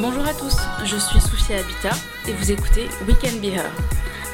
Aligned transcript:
Bonjour 0.00 0.24
à 0.26 0.32
tous, 0.32 0.56
je 0.84 0.96
suis 0.96 1.20
Sophia 1.20 1.58
Habitat 1.58 1.94
et 2.26 2.32
vous 2.32 2.50
écoutez 2.50 2.88
We 3.06 3.14
Can 3.20 3.36
Be 3.42 3.52
Her, 3.52 3.70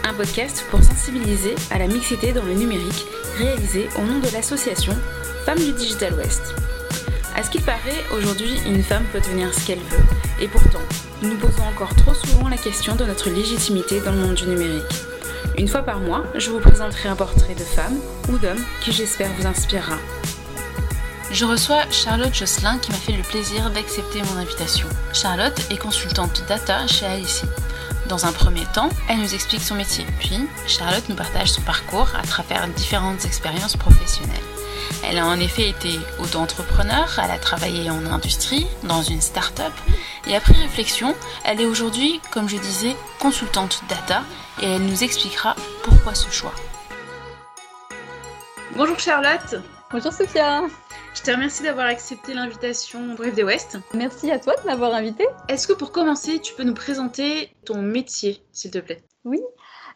un 0.05 0.15
podcast 0.15 0.65
pour 0.71 0.83
sensibiliser 0.85 1.57
à 1.73 1.79
la 1.79 1.89
mixité 1.89 2.33
dans 2.33 2.45
le 2.45 2.55
numérique 2.55 3.07
réalisé 3.37 3.89
au 3.99 4.03
nom 4.03 4.21
de 4.21 4.33
l'association 4.33 4.97
Femmes 5.45 5.59
du 5.59 5.73
Digital 5.73 6.15
West. 6.15 6.55
À 7.35 7.43
ce 7.43 7.51
qu'il 7.51 7.63
paraît, 7.63 8.05
aujourd'hui, 8.17 8.61
une 8.67 8.85
femme 8.85 9.05
peut 9.13 9.21
devenir 9.21 9.53
ce 9.53 9.67
qu'elle 9.67 9.81
veut, 9.81 10.05
et 10.41 10.47
pourtant, 10.47 10.83
nous 11.23 11.37
posons 11.37 11.65
encore 11.65 11.95
trop 11.97 12.15
souvent 12.15 12.49
la 12.49 12.57
question 12.57 12.95
de 12.95 13.05
notre 13.05 13.29
légitimité 13.29 14.01
dans 14.01 14.13
le 14.13 14.19
monde 14.19 14.35
du 14.35 14.47
numérique. 14.47 14.85
Une 15.59 15.67
fois 15.67 15.83
par 15.83 15.99
mois, 15.99 16.23
je 16.37 16.51
vous 16.51 16.61
présenterai 16.61 17.09
un 17.09 17.17
portrait 17.17 17.57
de 17.57 17.65
femme 17.65 17.99
ou 18.29 18.39
d'homme 18.39 18.65
qui 18.81 18.93
j'espère 18.93 19.33
vous 19.37 19.47
inspirera. 19.47 19.97
Je 21.31 21.45
reçois 21.45 21.83
Charlotte 21.91 22.35
Josselin 22.35 22.79
qui 22.79 22.91
m'a 22.91 22.97
fait 22.97 23.13
le 23.13 23.23
plaisir 23.23 23.71
d'accepter 23.71 24.23
mon 24.23 24.39
invitation. 24.39 24.89
Charlotte 25.13 25.61
est 25.71 25.77
consultante 25.77 26.43
data 26.49 26.87
chez 26.87 27.05
AIC. 27.05 27.45
Dans 28.09 28.25
un 28.25 28.33
premier 28.33 28.65
temps, 28.73 28.89
elle 29.11 29.19
nous 29.19 29.35
explique 29.35 29.61
son 29.61 29.75
métier, 29.75 30.07
puis 30.21 30.49
Charlotte 30.67 31.07
nous 31.11 31.15
partage 31.15 31.51
son 31.51 31.61
parcours 31.61 32.09
à 32.19 32.27
travers 32.27 32.67
différentes 32.69 33.27
expériences 33.27 33.77
professionnelles. 33.77 34.35
Elle 35.05 35.19
a 35.19 35.27
en 35.27 35.39
effet 35.39 35.69
été 35.69 36.01
auto-entrepreneur, 36.19 37.07
elle 37.23 37.31
a 37.31 37.39
travaillé 37.39 37.91
en 37.91 38.07
industrie, 38.07 38.67
dans 38.85 39.03
une 39.03 39.21
start-up, 39.21 39.73
et 40.27 40.35
après 40.35 40.55
réflexion, 40.55 41.15
elle 41.45 41.61
est 41.61 41.67
aujourd'hui, 41.67 42.23
comme 42.31 42.49
je 42.49 42.57
disais, 42.57 42.97
consultante 43.19 43.83
data, 43.91 44.23
et 44.63 44.71
elle 44.71 44.87
nous 44.87 45.05
expliquera 45.05 45.55
pourquoi 45.83 46.15
ce 46.15 46.31
choix. 46.31 46.55
Bonjour 48.75 48.99
Charlotte 48.99 49.57
Bonjour 49.91 50.13
Sophia 50.13 50.63
je 51.19 51.23
te 51.25 51.31
remercie 51.33 51.65
d'avoir 51.65 51.87
accepté 51.87 52.33
l'invitation 52.33 53.15
Bref 53.17 53.35
des 53.35 53.43
Ouest. 53.43 53.77
Merci 53.93 54.31
à 54.31 54.39
toi 54.39 54.55
de 54.63 54.67
m'avoir 54.67 54.95
invité. 54.95 55.25
Est-ce 55.49 55.67
que 55.67 55.73
pour 55.73 55.91
commencer, 55.91 56.39
tu 56.39 56.55
peux 56.55 56.63
nous 56.63 56.75
présenter 56.75 57.51
ton 57.65 57.83
métier, 57.83 58.41
s'il 58.53 58.71
te 58.71 58.79
plaît? 58.79 59.03
Oui. 59.25 59.41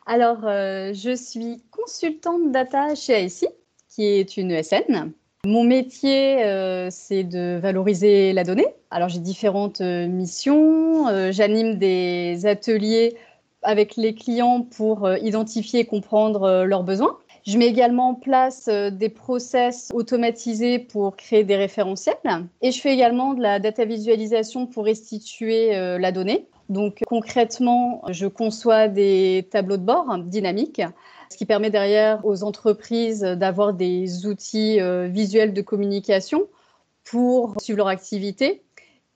Alors, 0.05 0.45
euh, 0.45 0.93
je 0.93 1.15
suis 1.15 1.63
consultante 1.71 2.51
data 2.51 2.97
chez 2.97 3.13
AIC, 3.13 3.47
qui 3.89 4.05
est 4.05 4.37
une 4.37 4.51
ESN. 4.51 5.13
Mon 5.45 5.63
métier, 5.63 6.43
euh, 6.43 6.89
c'est 6.91 7.25
de 7.25 7.57
valoriser 7.63 8.33
la 8.33 8.43
donnée. 8.43 8.67
Alors, 8.91 9.09
j'ai 9.09 9.21
différentes 9.21 9.81
euh, 9.81 10.09
missions. 10.09 11.31
J'anime 11.31 11.79
des 11.79 12.47
ateliers 12.47 13.17
avec 13.63 13.97
les 13.97 14.15
clients 14.15 14.63
pour 14.63 15.11
identifier 15.17 15.81
et 15.81 15.85
comprendre 15.85 16.65
leurs 16.65 16.83
besoins. 16.85 17.19
Je 17.45 17.59
mets 17.59 17.67
également 17.67 18.11
en 18.11 18.15
place 18.15 18.69
euh, 18.69 18.91
des 18.91 19.09
process 19.09 19.89
automatisés 19.93 20.79
pour 20.79 21.17
créer 21.17 21.43
des 21.43 21.57
référentiels 21.57 22.15
et 22.61 22.71
je 22.71 22.81
fais 22.81 22.93
également 22.93 23.35
de 23.35 23.43
la 23.43 23.59
data 23.59 23.85
visualisation 23.85 24.67
pour 24.67 24.85
restituer 24.85 25.75
euh, 25.75 25.99
la 25.99 26.13
donnée. 26.13 26.47
Donc 26.69 27.03
concrètement, 27.07 28.03
je 28.11 28.27
conçois 28.27 28.87
des 28.87 29.49
tableaux 29.51 29.77
de 29.77 29.83
bord 29.83 30.19
dynamiques, 30.19 30.83
ce 31.31 31.37
qui 31.37 31.45
permet 31.45 31.71
derrière 31.71 32.25
aux 32.25 32.45
entreprises 32.45 33.23
d'avoir 33.23 33.75
des 33.75 34.25
outils 34.27 34.81
euh, 34.81 35.09
visuels 35.09 35.53
de 35.53 35.63
communication 35.63 36.47
pour 37.03 37.61
suivre 37.61 37.79
leur 37.79 37.89
activité 37.89 38.63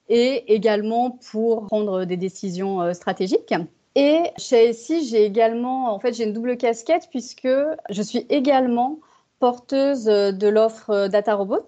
et 0.08 0.52
également 0.52 1.12
pour 1.30 1.66
prendre 1.66 2.04
des 2.04 2.16
décisions 2.16 2.92
stratégiques. 2.92 3.54
Et 3.98 4.30
chez 4.36 4.74
SI, 4.74 5.08
j'ai 5.08 5.24
également, 5.24 5.94
en 5.94 5.98
fait, 5.98 6.12
j'ai 6.12 6.24
une 6.24 6.34
double 6.34 6.58
casquette 6.58 7.08
puisque 7.10 7.48
je 7.88 8.02
suis 8.02 8.26
également 8.28 8.98
porteuse 9.38 10.04
de 10.04 10.48
l'offre 10.48 11.08
DataRobot. 11.08 11.64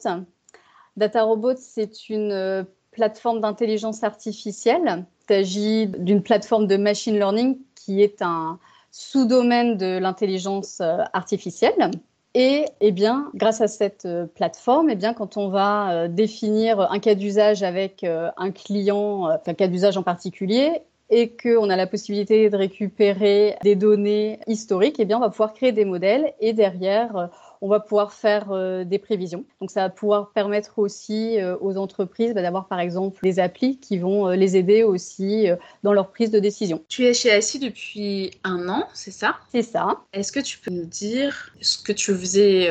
DataRobot, 0.98 1.56
c'est 1.56 2.10
une 2.10 2.32
euh, 2.32 2.64
plateforme 2.90 3.40
d'intelligence 3.40 4.04
artificielle. 4.04 5.06
Il 5.22 5.34
s'agit 5.34 5.86
d'une 5.86 6.22
plateforme 6.22 6.66
de 6.66 6.76
machine 6.76 7.14
learning 7.14 7.56
qui 7.74 8.02
est 8.02 8.20
un 8.20 8.58
sous-domaine 8.90 9.78
de 9.78 9.96
l'intelligence 9.96 10.82
euh, 10.82 10.98
artificielle. 11.14 11.90
Et 12.34 12.66
eh 12.82 12.92
bien, 12.92 13.30
grâce 13.34 13.62
à 13.62 13.68
cette 13.68 14.04
euh, 14.04 14.26
plateforme, 14.26 14.90
eh 14.90 14.96
bien, 14.96 15.14
quand 15.14 15.38
on 15.38 15.48
va 15.48 16.08
définir 16.08 16.92
un 16.92 16.98
cas 16.98 17.14
d'usage 17.14 17.62
avec 17.62 18.04
un 18.04 18.50
client, 18.50 19.28
un 19.28 19.54
cas 19.54 19.66
d'usage 19.66 19.96
en 19.96 20.02
particulier, 20.02 20.82
et 21.10 21.30
qu'on 21.30 21.70
a 21.70 21.76
la 21.76 21.86
possibilité 21.86 22.50
de 22.50 22.56
récupérer 22.56 23.56
des 23.62 23.76
données 23.76 24.40
historiques, 24.46 24.96
eh 24.98 25.04
bien, 25.04 25.16
on 25.16 25.20
va 25.20 25.30
pouvoir 25.30 25.54
créer 25.54 25.72
des 25.72 25.84
modèles 25.84 26.34
et 26.40 26.52
derrière, 26.52 27.16
euh, 27.16 27.26
on 27.62 27.68
va 27.68 27.80
pouvoir 27.80 28.12
faire 28.12 28.52
euh, 28.52 28.84
des 28.84 28.98
prévisions. 28.98 29.44
Donc, 29.60 29.70
ça 29.70 29.80
va 29.82 29.88
pouvoir 29.88 30.30
permettre 30.32 30.78
aussi 30.78 31.40
euh, 31.40 31.56
aux 31.60 31.78
entreprises 31.78 32.34
bah, 32.34 32.42
d'avoir, 32.42 32.66
par 32.66 32.78
exemple, 32.78 33.18
des 33.22 33.40
applis 33.40 33.78
qui 33.78 33.98
vont 33.98 34.28
les 34.28 34.56
aider 34.56 34.82
aussi 34.82 35.48
dans 35.82 35.92
leur 35.92 36.10
prise 36.10 36.30
de 36.30 36.38
décision. 36.38 36.82
Tu 36.88 37.04
es 37.04 37.14
chez 37.14 37.32
ASI 37.32 37.58
depuis 37.58 38.32
un 38.44 38.68
an, 38.68 38.86
c'est 38.92 39.10
ça? 39.10 39.36
C'est 39.50 39.62
ça. 39.62 40.00
Est-ce 40.12 40.30
que 40.30 40.40
tu 40.40 40.58
peux 40.58 40.70
nous 40.70 40.84
dire 40.84 41.52
ce 41.60 41.82
que 41.82 41.92
tu 41.92 42.14
faisais 42.14 42.68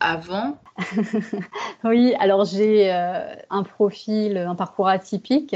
avant? 0.00 0.58
Oui, 1.84 2.14
alors 2.18 2.44
j'ai 2.44 2.90
un 2.90 3.62
profil, 3.62 4.36
un 4.36 4.54
parcours 4.54 4.88
atypique. 4.88 5.54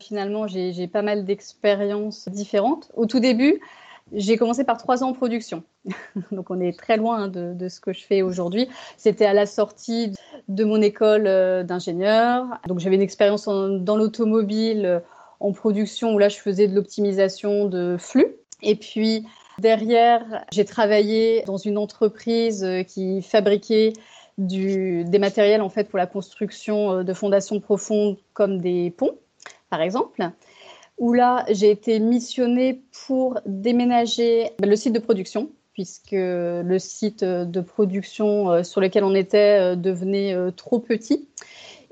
Finalement, 0.00 0.46
j'ai 0.46 0.86
pas 0.86 1.02
mal 1.02 1.24
d'expériences 1.24 2.28
différentes. 2.28 2.90
Au 2.94 3.06
tout 3.06 3.20
début, 3.20 3.60
j'ai 4.12 4.36
commencé 4.36 4.64
par 4.64 4.78
trois 4.78 5.02
ans 5.02 5.10
en 5.10 5.12
production. 5.12 5.64
Donc 6.32 6.50
on 6.50 6.60
est 6.60 6.78
très 6.78 6.96
loin 6.96 7.28
de, 7.28 7.68
ce 7.68 7.80
que 7.80 7.92
je 7.92 8.04
fais 8.04 8.22
aujourd'hui. 8.22 8.68
C'était 8.96 9.26
à 9.26 9.34
la 9.34 9.46
sortie 9.46 10.12
de 10.48 10.64
mon 10.64 10.80
école 10.80 11.26
euh, 11.26 11.62
d'ingénieur. 11.62 12.46
Donc 12.66 12.78
j'avais 12.78 12.96
une 12.96 13.02
expérience 13.02 13.46
dans 13.46 13.96
l'automobile 13.96 14.86
euh, 14.86 15.00
en 15.40 15.52
production 15.52 16.14
où 16.14 16.18
là 16.18 16.28
je 16.28 16.38
faisais 16.38 16.68
de 16.68 16.74
l'optimisation 16.74 17.66
de 17.66 17.96
flux. 17.98 18.36
Et 18.62 18.76
puis 18.76 19.26
derrière, 19.58 20.44
j'ai 20.52 20.64
travaillé 20.64 21.42
dans 21.46 21.58
une 21.58 21.78
entreprise 21.78 22.64
euh, 22.64 22.82
qui 22.82 23.22
fabriquait 23.22 23.92
des 24.38 25.18
matériels 25.18 25.62
en 25.62 25.68
fait 25.68 25.88
pour 25.88 25.98
la 25.98 26.06
construction 26.06 27.02
de 27.02 27.12
fondations 27.12 27.58
profondes 27.58 28.18
comme 28.34 28.60
des 28.60 28.92
ponts 28.96 29.18
par 29.70 29.82
exemple, 29.82 30.30
où 30.98 31.12
là, 31.12 31.44
j'ai 31.50 31.70
été 31.70 32.00
missionnée 32.00 32.82
pour 33.06 33.38
déménager 33.46 34.50
le 34.62 34.76
site 34.76 34.92
de 34.92 34.98
production, 34.98 35.50
puisque 35.72 36.10
le 36.10 36.76
site 36.78 37.22
de 37.22 37.60
production 37.60 38.50
euh, 38.50 38.62
sur 38.64 38.80
lequel 38.80 39.04
on 39.04 39.14
était 39.14 39.60
euh, 39.60 39.76
devenait 39.76 40.34
euh, 40.34 40.50
trop 40.50 40.80
petit. 40.80 41.28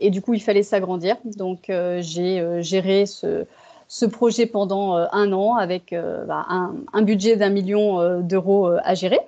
Et 0.01 0.11
du 0.11 0.23
coup, 0.23 0.35
il 0.35 0.43
fallait 0.43 0.65
s'agrandir. 0.65 1.17
Donc, 1.25 1.71
j'ai 2.01 2.63
géré 2.63 3.07
ce, 3.07 3.47
projet 4.05 4.45
pendant 4.45 4.95
un 4.95 5.33
an 5.33 5.55
avec 5.55 5.95
bah, 6.29 6.45
un, 6.93 7.03
budget 7.03 7.37
d'un 7.37 7.49
million 7.49 8.21
d'euros 8.21 8.67
à 8.67 8.95
gérer. 8.95 9.21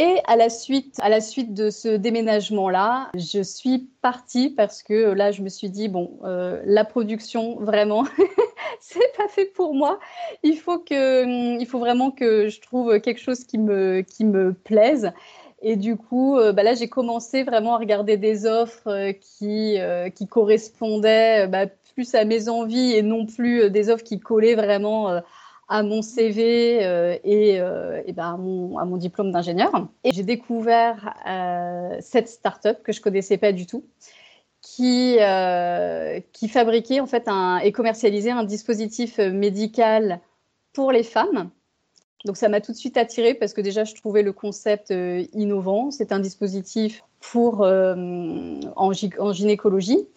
Et 0.00 0.20
à 0.28 0.36
la 0.36 0.48
suite, 0.48 0.94
à 1.00 1.08
la 1.08 1.20
suite 1.20 1.54
de 1.54 1.70
ce 1.70 1.88
déménagement-là, 1.88 3.10
je 3.14 3.42
suis 3.42 3.88
partie 4.00 4.48
parce 4.48 4.84
que 4.84 5.10
là, 5.10 5.32
je 5.32 5.42
me 5.42 5.48
suis 5.48 5.70
dit 5.70 5.88
bon, 5.88 6.20
euh, 6.22 6.62
la 6.64 6.84
production, 6.84 7.56
vraiment, 7.56 8.04
c'est 8.80 9.16
pas 9.16 9.26
fait 9.26 9.46
pour 9.46 9.74
moi. 9.74 9.98
Il 10.44 10.56
faut 10.56 10.78
que, 10.78 11.58
il 11.58 11.66
faut 11.66 11.80
vraiment 11.80 12.12
que 12.12 12.48
je 12.48 12.60
trouve 12.60 13.00
quelque 13.00 13.18
chose 13.18 13.42
qui 13.42 13.58
me, 13.58 14.02
qui 14.02 14.24
me 14.24 14.52
plaise. 14.52 15.10
Et 15.62 15.74
du 15.74 15.96
coup, 15.96 16.38
euh, 16.38 16.52
bah 16.52 16.62
là, 16.62 16.74
j'ai 16.74 16.88
commencé 16.88 17.42
vraiment 17.42 17.74
à 17.74 17.78
regarder 17.78 18.16
des 18.16 18.46
offres 18.46 18.86
euh, 18.86 19.12
qui, 19.12 19.78
qui 20.14 20.28
correspondaient 20.28 21.48
bah, 21.48 21.66
plus 21.94 22.14
à 22.14 22.24
mes 22.24 22.48
envies 22.48 22.92
et 22.92 23.02
non 23.02 23.26
plus 23.26 23.68
des 23.68 23.90
offres 23.90 24.04
qui 24.04 24.20
collaient 24.20 24.54
vraiment 24.54 25.20
à 25.68 25.82
mon 25.82 26.00
CV 26.02 26.84
euh, 26.84 27.18
et, 27.24 27.60
euh, 27.60 28.02
et 28.06 28.12
ben 28.12 28.34
à, 28.34 28.36
mon, 28.36 28.78
à, 28.78 28.84
mon, 28.84 28.96
diplôme 28.96 29.30
d'ingénieur. 29.30 29.88
Et 30.02 30.12
j'ai 30.12 30.22
découvert 30.22 31.14
euh, 31.28 31.96
cette 32.00 32.28
start-up 32.28 32.82
que 32.82 32.92
je 32.92 33.00
connaissais 33.00 33.36
pas 33.36 33.52
du 33.52 33.66
tout, 33.66 33.84
qui, 34.62 35.18
qui 36.32 36.48
fabriquait 36.48 37.00
en 37.00 37.06
fait 37.06 37.28
un, 37.28 37.58
et 37.58 37.72
commercialisait 37.72 38.30
un 38.30 38.44
dispositif 38.44 39.18
médical 39.18 40.20
pour 40.72 40.90
les 40.90 41.04
femmes. 41.04 41.50
Donc 42.24 42.36
ça 42.36 42.48
m'a 42.48 42.60
tout 42.60 42.72
de 42.72 42.76
suite 42.76 42.96
attirée 42.96 43.34
parce 43.34 43.52
que 43.52 43.60
déjà 43.60 43.84
je 43.84 43.94
trouvais 43.94 44.22
le 44.22 44.32
concept 44.32 44.92
innovant. 45.32 45.90
C'est 45.90 46.10
un 46.12 46.18
dispositif 46.18 47.04
pour 47.20 47.60
en, 47.60 48.40
en 48.76 49.32
gynécologie. 49.32 50.08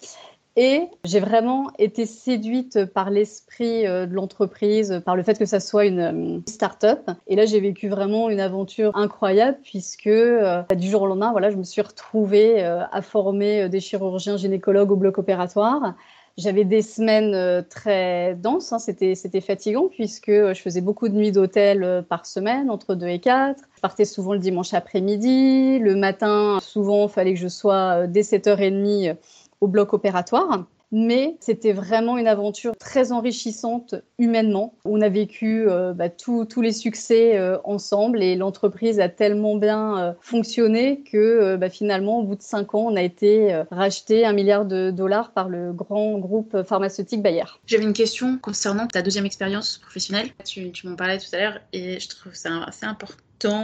Et 0.58 0.90
j'ai 1.06 1.22
vraiment 1.22 1.72
été 1.80 2.06
séduite 2.06 2.86
par 2.86 3.10
l'esprit 3.10 3.88
euh, 3.88 4.06
de 4.06 4.14
l'entreprise, 4.14 5.02
par 5.06 5.16
le 5.16 5.24
fait 5.24 5.40
que 5.40 5.46
ça 5.46 5.62
soit 5.62 5.86
une 5.86 6.00
euh, 6.00 6.40
start-up. 6.46 7.10
Et 7.28 7.38
là, 7.38 7.46
j'ai 7.46 7.62
vécu 7.62 7.88
vraiment 7.88 8.30
une 8.30 8.42
aventure 8.42 8.96
incroyable 8.96 9.60
puisque 9.64 10.08
euh, 10.08 10.64
du 10.76 10.90
jour 10.90 11.04
au 11.04 11.08
lendemain, 11.08 11.32
voilà, 11.32 11.52
je 11.52 11.56
me 11.56 11.64
suis 11.64 11.82
retrouvée 11.82 12.62
à 12.62 13.02
former 13.02 13.70
des 13.70 13.80
chirurgiens 13.80 14.38
gynécologues 14.38 14.92
au 14.92 14.96
bloc 14.96 15.18
opératoire. 15.18 15.96
J'avais 16.38 16.64
des 16.64 16.82
semaines 16.82 17.66
très 17.70 18.36
denses, 18.36 18.72
hein. 18.72 18.80
c'était, 18.80 19.16
c'était 19.16 19.42
fatigant 19.42 19.88
puisque 19.90 20.32
je 20.32 20.62
faisais 20.62 20.82
beaucoup 20.82 21.10
de 21.10 21.14
nuits 21.14 21.32
d'hôtel 21.32 22.06
par 22.08 22.26
semaine, 22.26 22.70
entre 22.70 22.96
2 22.96 23.08
et 23.08 23.20
4. 23.20 23.62
Je 23.76 23.82
partais 23.82 24.06
souvent 24.06 24.34
le 24.34 24.40
dimanche 24.40 24.74
après-midi. 24.74 25.80
Le 25.80 25.96
matin, 25.96 26.60
souvent, 26.62 27.08
il 27.08 27.12
fallait 27.12 27.34
que 27.34 27.40
je 27.40 27.50
sois 27.50 28.08
dès 28.08 28.22
7h30 28.22 29.16
au 29.62 29.68
bloc 29.68 29.94
opératoire. 29.94 30.66
mais 30.94 31.38
c'était 31.40 31.72
vraiment 31.72 32.18
une 32.18 32.28
aventure 32.28 32.74
très 32.78 33.14
enrichissante 33.14 33.96
humainement. 34.20 34.76
On 34.84 35.00
a 35.00 35.08
vécu 35.08 35.66
euh, 35.70 35.94
bah, 35.94 36.10
tous 36.10 36.62
les 36.62 36.74
succès 36.74 37.38
euh, 37.38 37.58
ensemble 37.64 38.22
et 38.22 38.36
l'entreprise 38.36 39.00
a 39.00 39.08
tellement 39.08 39.56
bien 39.56 39.98
euh, 39.98 40.14
fonctionné 40.20 41.02
que 41.10 41.56
bah, 41.56 41.70
finalement, 41.70 42.20
au 42.20 42.24
bout 42.24 42.36
de 42.36 42.42
cinq 42.42 42.76
ans, 42.76 42.88
on 42.92 42.98
a 42.98 43.02
été 43.02 43.64
racheté 43.72 44.26
un 44.26 44.34
milliard 44.34 44.66
de 44.66 44.92
dollars 44.92 45.32
par 45.32 45.48
le 45.48 45.72
grand 45.72 46.18
groupe 46.20 46.62
pharmaceutique 46.64 47.22
Bayer. 47.22 47.46
J'avais 47.68 47.84
une 47.84 47.94
question 47.94 48.38
concernant 48.38 48.88
ta 48.88 49.02
deuxième 49.02 49.26
expérience 49.26 49.78
professionnelle. 49.78 50.28
Tu, 50.44 50.72
tu 50.72 50.88
m'en 50.88 50.98
parlais 50.98 51.20
tout 51.20 51.34
à 51.34 51.38
l'heure 51.38 51.60
et 51.72 52.02
je 52.02 52.10
trouve 52.10 52.34
ça 52.34 52.64
assez 52.66 52.86
important 52.86 53.16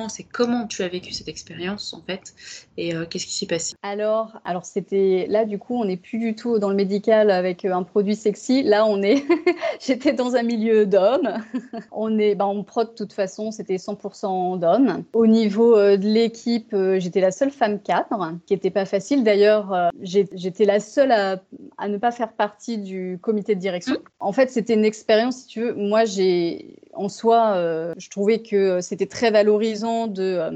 c'est 0.07 0.23
comment 0.23 0.67
tu 0.67 0.83
as 0.83 0.87
vécu 0.87 1.13
cette 1.13 1.27
expérience 1.27 1.93
en 1.93 2.01
fait 2.01 2.33
et 2.77 2.95
euh, 2.95 3.05
qu'est-ce 3.05 3.25
qui 3.25 3.33
s'est 3.33 3.45
passé? 3.45 3.75
Alors, 3.83 4.39
alors 4.43 4.65
c'était 4.65 5.27
là 5.29 5.45
du 5.45 5.59
coup 5.59 5.75
on 5.75 5.85
n'est 5.85 5.97
plus 5.97 6.17
du 6.17 6.35
tout 6.35 6.59
dans 6.59 6.69
le 6.69 6.75
médical 6.75 7.29
avec 7.29 7.65
euh, 7.65 7.73
un 7.73 7.83
produit 7.83 8.15
sexy. 8.15 8.63
Là 8.63 8.85
on 8.85 9.01
est, 9.01 9.23
j'étais 9.79 10.13
dans 10.13 10.35
un 10.35 10.43
milieu 10.43 10.85
d'hommes. 10.85 11.43
on 11.91 12.17
est, 12.17 12.35
bah, 12.35 12.45
en 12.45 12.63
prod 12.63 12.89
de 12.89 12.95
toute 12.95 13.13
façon 13.13 13.51
c'était 13.51 13.75
100% 13.75 14.59
d'hommes. 14.59 15.03
Au 15.13 15.27
niveau 15.27 15.77
euh, 15.77 15.97
de 15.97 16.07
l'équipe, 16.07 16.75
j'étais 16.97 17.21
la 17.21 17.31
seule 17.31 17.51
femme 17.51 17.79
cadre, 17.79 18.33
qui 18.45 18.53
n'était 18.53 18.71
pas 18.71 18.85
facile. 18.85 19.23
D'ailleurs, 19.23 19.91
j'étais 20.01 20.65
la 20.65 20.79
seule 20.79 21.11
à, 21.11 21.41
à, 21.77 21.87
ne 21.87 21.97
pas 21.97 22.11
faire 22.11 22.33
partie 22.33 22.77
du 22.77 23.19
comité 23.21 23.55
de 23.55 23.59
direction. 23.59 23.95
Mmh. 23.95 24.09
En 24.19 24.31
fait, 24.31 24.49
c'était 24.49 24.73
une 24.73 24.85
expérience, 24.85 25.37
si 25.37 25.47
tu 25.47 25.61
veux. 25.61 25.73
Moi, 25.73 26.05
j'ai 26.05 26.77
en 26.97 27.09
soi, 27.09 27.93
je 27.97 28.09
trouvais 28.09 28.39
que 28.39 28.81
c'était 28.81 29.05
très 29.05 29.31
valorisant 29.31 30.07
de, 30.07 30.23
euh, 30.23 30.51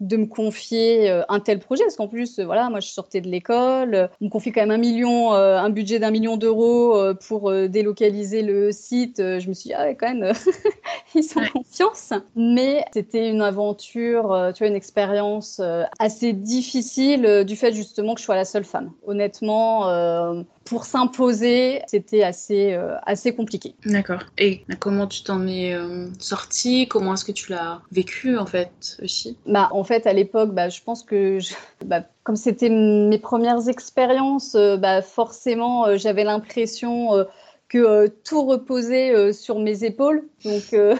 de 0.00 0.16
me 0.16 0.26
confier 0.26 1.10
euh, 1.10 1.22
un 1.28 1.40
tel 1.40 1.58
projet. 1.58 1.82
Parce 1.84 1.96
qu'en 1.96 2.08
plus 2.08 2.38
euh, 2.38 2.44
voilà 2.44 2.70
moi 2.70 2.80
je 2.80 2.88
sortais 2.88 3.20
de 3.20 3.28
l'école. 3.28 4.08
On 4.20 4.26
me 4.26 4.30
confie 4.30 4.52
quand 4.52 4.62
même 4.62 4.70
un 4.70 4.78
million 4.78 5.32
un 5.32 5.70
budget 5.70 5.98
d'un 5.98 6.10
million 6.10 6.36
d'euros 6.36 7.14
pour 7.26 7.52
délocaliser 7.68 8.42
le 8.42 8.72
site. 8.72 9.18
Je 9.18 9.46
me 9.48 9.54
suis 9.54 9.68
dit 9.68 9.74
ah 9.74 9.84
ouais, 9.84 9.94
quand 9.94 10.14
même 10.14 10.32
ils 11.14 11.22
sont 11.22 11.40
confiance 11.52 12.12
mais 12.34 12.84
c'était 12.94 13.28
une 13.28 13.42
aventure 13.42 14.52
tu 14.54 14.62
vois 14.62 14.68
une 14.68 14.76
expérience 14.76 15.60
assez 15.98 16.32
difficile 16.32 17.44
du 17.46 17.56
fait 17.56 17.72
justement 17.72 18.14
que 18.14 18.20
je 18.20 18.24
sois 18.24 18.36
la 18.36 18.44
seule 18.46 18.64
femme. 18.64 18.92
Honnêtement 19.06 20.44
pour 20.70 20.84
s'imposer, 20.84 21.82
c'était 21.88 22.22
assez, 22.22 22.74
euh, 22.74 22.94
assez 23.02 23.34
compliqué. 23.34 23.74
D'accord. 23.84 24.20
Et 24.38 24.64
comment 24.78 25.08
tu 25.08 25.24
t'en 25.24 25.44
es 25.48 25.74
euh, 25.74 26.06
sortie? 26.20 26.86
Comment 26.86 27.14
est-ce 27.14 27.24
que 27.24 27.32
tu 27.32 27.50
l'as 27.50 27.82
vécu 27.90 28.38
en 28.38 28.46
fait 28.46 28.96
aussi? 29.02 29.36
Bah, 29.46 29.68
En 29.72 29.82
fait, 29.82 30.06
à 30.06 30.12
l'époque, 30.12 30.54
bah, 30.54 30.68
je 30.68 30.80
pense 30.80 31.02
que 31.02 31.38
bah, 31.84 32.02
comme 32.22 32.36
c'était 32.36 32.68
mes 32.70 33.18
premières 33.18 33.68
expériences, 33.68 34.54
euh, 34.54 34.76
bah, 34.76 35.02
forcément, 35.02 35.96
j'avais 35.96 36.22
l'impression 36.22 37.26
que 37.70 37.78
euh, 37.78 38.08
tout 38.24 38.44
reposait 38.44 39.14
euh, 39.14 39.32
sur 39.32 39.60
mes 39.60 39.84
épaules. 39.84 40.24
Donc, 40.44 40.74
euh, 40.74 40.96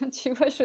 tu 0.12 0.32
vois, 0.32 0.48
je 0.48 0.64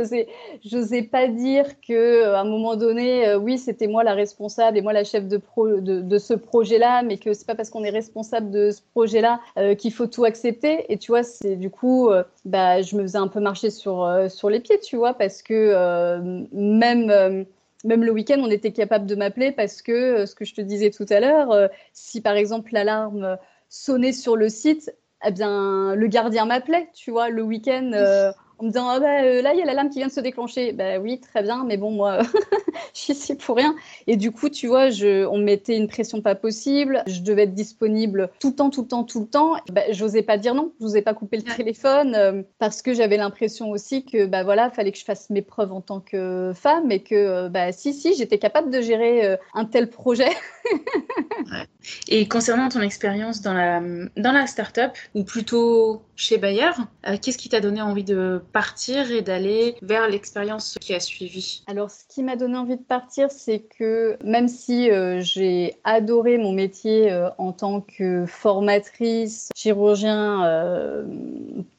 n'osais 0.74 1.04
pas 1.04 1.28
dire 1.28 1.66
que 1.82 2.24
à 2.24 2.40
un 2.40 2.46
moment 2.46 2.78
donné, 2.78 3.36
oui, 3.36 3.58
c'était 3.58 3.88
moi 3.88 4.04
la 4.04 4.14
responsable 4.14 4.78
et 4.78 4.82
moi 4.82 4.94
la 4.94 5.04
chef 5.04 5.28
de, 5.28 5.36
pro, 5.38 5.68
de, 5.82 6.18
ce 6.18 6.34
projet-là, 6.34 7.04
mais 7.04 7.18
que 7.18 7.34
c'est 7.34 7.46
pas 7.46 7.56
parce 7.56 7.70
qu'on 7.70 7.84
est 7.84 7.90
responsable 7.90 8.50
de 8.52 8.72
ce 8.72 8.82
projet-là 8.94 9.42
qu'il 9.78 9.92
faut 9.92 10.08
tout 10.08 10.24
accepter. 10.24 10.92
Et 10.92 10.98
tu 10.98 11.12
vois, 11.12 11.24
c'est 11.24 11.58
du 11.58 11.70
coup, 11.70 12.10
bah, 12.46 12.82
je 12.82 12.96
me 12.96 13.02
faisais 13.02 13.18
un 13.18 13.28
peu 13.28 13.42
marcher 13.42 13.70
sur, 13.70 14.10
sur 14.30 14.50
les 14.50 14.62
pieds, 14.62 14.80
tu 14.80 14.96
vois, 14.96 15.14
parce 15.14 15.42
que 15.42 16.20
même 16.54 17.46
même 17.86 18.04
le 18.04 18.12
week-end, 18.12 18.40
on 18.40 18.52
était 18.52 18.72
capable 18.72 19.06
de 19.06 19.16
m'appeler 19.16 19.52
parce 19.52 19.82
que, 19.82 20.26
ce 20.26 20.36
que 20.36 20.46
je 20.46 20.54
te 20.54 20.62
disais 20.62 20.90
tout 20.90 21.06
à 21.10 21.20
l'heure, 21.20 21.70
si 21.94 22.22
par 22.22 22.36
exemple 22.36 22.72
l'alarme 22.74 23.38
sonnait 23.70 24.14
sur 24.14 24.36
le 24.36 24.50
site, 24.50 24.94
eh 25.26 25.32
bien, 25.32 25.96
le 25.96 26.08
gardien 26.08 26.46
m'appelait, 26.46 26.90
tu 26.94 27.12
vois, 27.12 27.30
le 27.30 27.42
week-end, 27.44 27.92
euh, 27.94 28.32
en 28.60 28.66
me 28.66 28.70
disant 28.70 28.90
ah 28.90 29.00
bah, 29.00 29.24
euh, 29.24 29.42
là, 29.42 29.54
il 29.54 29.60
y 29.60 29.62
a 29.62 29.66
la 29.66 29.74
lame 29.74 29.90
qui 29.90 30.00
vient 30.00 30.08
de 30.08 30.12
se 30.12 30.20
déclencher. 30.20 30.74
Ben 30.74 31.02
oui, 31.02 31.20
très 31.20 31.42
bien, 31.42 31.64
mais 31.66 31.78
bon, 31.78 31.92
moi, 31.92 32.20
je 32.94 33.00
suis 33.00 33.14
ici 33.14 33.36
pour 33.36 33.56
rien. 33.56 33.76
Et 34.08 34.18
du 34.18 34.32
coup, 34.32 34.50
tu 34.50 34.68
vois, 34.68 34.90
je, 34.90 35.26
on 35.26 35.38
mettait 35.38 35.78
une 35.78 35.88
pression 35.88 36.22
pas 36.22 36.36
possible. 36.36 37.04
Je 37.08 37.22
devais 37.22 37.44
être 37.44 37.54
disponible 37.54 38.30
tout 38.40 38.50
le 38.50 38.56
temps, 38.56 38.70
tout 38.70 38.82
le 38.82 38.88
temps, 38.88 39.04
tout 39.04 39.22
le 39.22 39.28
temps. 39.28 39.56
Ben, 39.72 39.86
j'osais 39.92 40.24
pas 40.24 40.38
dire 40.38 40.56
non, 40.56 40.74
j'osais 40.80 41.02
pas 41.02 41.14
couper 41.14 41.38
le 41.38 41.44
téléphone 41.44 42.16
euh, 42.16 42.44
parce 42.60 42.82
que 42.82 42.94
j'avais 42.94 43.18
l'impression 43.18 43.70
aussi 43.70 44.06
que, 44.06 44.26
bah 44.26 44.44
voilà, 44.44 44.70
fallait 44.70 44.92
que 44.92 44.98
je 44.98 45.06
fasse 45.06 45.30
mes 45.30 45.42
preuves 45.42 45.72
en 45.72 45.82
tant 45.82 46.00
que 46.02 46.52
femme 46.54 46.92
et 46.92 47.02
que, 47.02 47.48
bah 47.48 47.72
si, 47.72 47.94
si, 47.94 48.14
j'étais 48.16 48.38
capable 48.38 48.72
de 48.72 48.82
gérer 48.82 49.38
un 49.54 49.66
tel 49.66 49.90
projet. 49.90 50.30
Et 52.08 52.28
concernant 52.28 52.70
ton 52.70 52.82
expérience 52.82 53.42
dans 53.42 53.54
la, 53.54 53.82
dans 54.18 54.32
la 54.32 54.48
start-up, 54.48 54.92
ou 55.16 55.24
plutôt 55.24 56.02
chez 56.16 56.38
Bayer, 56.38 56.72
euh, 57.08 57.18
qu'est-ce 57.22 57.38
qui 57.38 57.50
t'a 57.50 57.62
donné 57.62 57.82
envie 57.82 58.04
de 58.04 58.42
partir 58.52 59.12
et 59.12 59.22
d'aller 59.22 59.76
vers 59.82 60.08
l'expérience 60.08 60.78
qui 60.80 60.94
a 60.94 61.00
suivi 61.00 61.64
Alors, 61.68 61.92
ce 61.92 62.04
qui 62.08 62.24
m'a 62.24 62.36
donné 62.36 62.58
envie 62.58 62.78
de 62.78 62.84
partir, 62.84 63.32
c'est 63.32 63.60
que 63.60 64.18
même 64.24 64.48
si 64.48 64.90
euh, 64.90 65.20
j'ai 65.22 65.76
adoré 65.84 66.38
mon 66.38 66.52
métier 66.52 67.12
euh, 67.12 67.30
en 67.38 67.52
tant 67.52 67.82
que 67.82 68.26
formatrice, 68.26 69.50
chirurgien, 69.56 71.06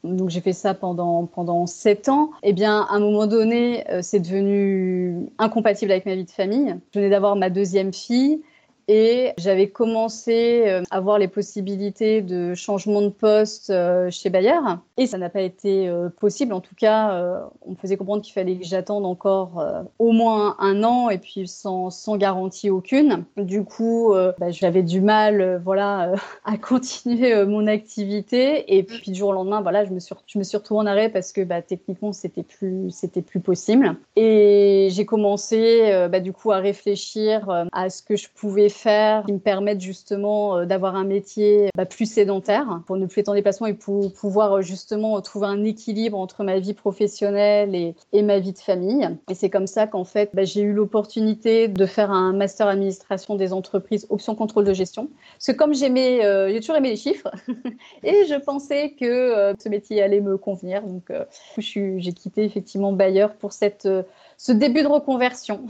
donc 0.05 0.31
j'ai 0.31 0.41
fait 0.41 0.53
ça 0.53 0.75
pendant, 0.75 1.27
pendant 1.27 1.67
7 1.67 2.09
ans, 2.09 2.31
et 2.43 2.51
eh 2.51 2.53
bien, 2.53 2.83
à 2.83 2.95
un 2.95 3.01
moment 3.01 3.27
donné, 3.27 3.85
c'est 4.03 4.21
devenu 4.21 5.29
incompatible 5.39 5.93
avec 5.93 6.07
ma 6.07 6.15
vie 6.15 6.25
de 6.25 6.31
famille. 6.31 6.77
Je 6.93 6.99
venais 6.99 7.11
d'avoir 7.11 7.37
ma 7.37 7.51
deuxième 7.51 7.93
fille. 7.93 8.43
Et 8.93 9.35
j'avais 9.39 9.69
commencé 9.69 10.65
euh, 10.67 10.83
à 10.91 10.99
voir 10.99 11.21
les 11.21 11.29
possibilités 11.29 12.23
de 12.23 12.55
changement 12.55 13.03
de 13.03 13.09
poste 13.09 13.71
euh, 13.71 14.11
chez 14.11 14.31
Bayer. 14.31 14.59
Et 14.97 15.07
ça 15.07 15.17
n'a 15.17 15.31
pas 15.31 15.43
été 15.43 15.89
euh, 15.89 16.09
possible. 16.09 16.53
En 16.53 16.61
tout 16.61 16.75
cas, 16.75 17.41
on 17.63 17.71
me 17.71 17.77
faisait 17.77 17.97
comprendre 17.97 18.23
qu'il 18.23 18.33
fallait 18.33 18.57
que 18.57 18.65
j'attende 18.65 19.07
encore 19.07 19.65
au 20.01 20.11
moins 20.11 20.57
un 20.59 20.83
an 20.83 21.09
et 21.09 21.19
puis 21.19 21.47
sans, 21.47 21.91
sans 21.91 22.17
garantie 22.17 22.69
aucune. 22.69 23.25
Du 23.37 23.63
coup, 23.65 24.13
bah, 24.39 24.51
j'avais 24.51 24.83
du 24.83 25.01
mal 25.01 25.61
voilà, 25.65 26.13
à 26.45 26.57
continuer 26.59 27.45
mon 27.45 27.69
activité. 27.69 28.77
Et 28.77 28.83
puis 28.83 29.13
du 29.13 29.19
jour 29.19 29.29
au 29.29 29.33
lendemain, 29.33 29.61
voilà, 29.61 29.85
je 29.85 29.93
me 29.93 30.01
suis, 30.01 30.15
je 30.27 30.39
me 30.39 30.43
suis 30.43 30.57
retrouvée 30.57 30.81
en 30.81 30.87
arrêt 30.87 31.09
parce 31.09 31.33
que 31.33 31.43
bah, 31.43 31.63
techniquement, 31.63 32.13
c'était 32.13 32.43
plus, 32.43 32.91
c'était 32.91 33.23
plus 33.23 33.41
possible. 33.41 33.97
Et 34.17 34.89
j'ai 34.91 35.07
commencé 35.07 36.09
bah, 36.11 36.21
du 36.21 36.33
coup 36.33 36.51
à 36.51 36.59
réfléchir 36.59 37.69
à 37.73 37.89
ce 37.89 38.03
que 38.03 38.17
je 38.17 38.29
pouvais 38.35 38.69
faire 38.69 38.80
qui 38.83 39.33
me 39.33 39.39
permettent 39.39 39.81
justement 39.81 40.59
euh, 40.59 40.65
d'avoir 40.65 40.97
un 40.97 41.05
métier 41.05 41.69
bah, 41.77 41.87
plus 41.87 42.11
sédentaire 42.11 42.81
pour 42.87 42.97
ne 42.97 43.07
plus 43.07 43.21
être 43.21 43.29
en 43.29 43.35
déplacement 43.35 43.67
et 43.67 43.75
pour 43.75 44.13
pouvoir 44.13 44.59
euh, 44.59 44.63
justement 44.63 45.21
trouver 45.21 45.47
un 45.47 45.65
équilibre 45.65 46.19
entre 46.19 46.45
ma 46.45 46.59
vie 46.59 46.75
professionnelle 46.75 47.75
et, 47.75 48.23
ma 48.23 48.39
vie 48.39 48.53
de 48.53 48.59
famille. 48.59 49.09
Et 49.29 49.35
c'est 49.35 49.51
comme 49.51 49.67
ça 49.67 49.87
qu'en 49.87 50.05
fait, 50.05 50.31
bah, 50.35 50.45
j'ai 50.45 50.63
eu 50.63 50.73
l'opportunité 50.73 51.69
de 51.69 51.87
faire 51.87 52.11
un 52.11 52.33
master 52.33 52.69
administration 52.69 53.37
des 53.37 53.53
entreprises, 53.53 54.07
option 54.11 54.35
contrôle 54.35 54.65
de 54.65 54.73
gestion. 54.73 55.11
Parce 55.35 55.47
que 55.47 55.53
comme 55.53 55.75
j'aimais, 55.75 56.25
euh, 56.25 56.51
j'ai 56.51 56.61
toujours 56.61 56.77
aimé 56.77 56.91
les 56.91 56.97
chiffres 56.97 57.31
et 58.03 58.25
je 58.29 58.39
pensais 58.39 58.91
que 58.99 59.55
ce 59.59 59.69
métier 59.69 60.03
allait 60.03 60.21
me 60.21 60.37
convenir. 60.37 60.83
Donc, 60.83 61.13
j'ai 61.59 62.13
quitté 62.13 62.45
effectivement 62.45 62.93
Bayer 62.93 63.27
pour 63.39 63.53
cette, 63.53 63.89
ce 64.37 64.53
début 64.53 64.83
de 64.83 64.89
reconversion. 64.89 65.67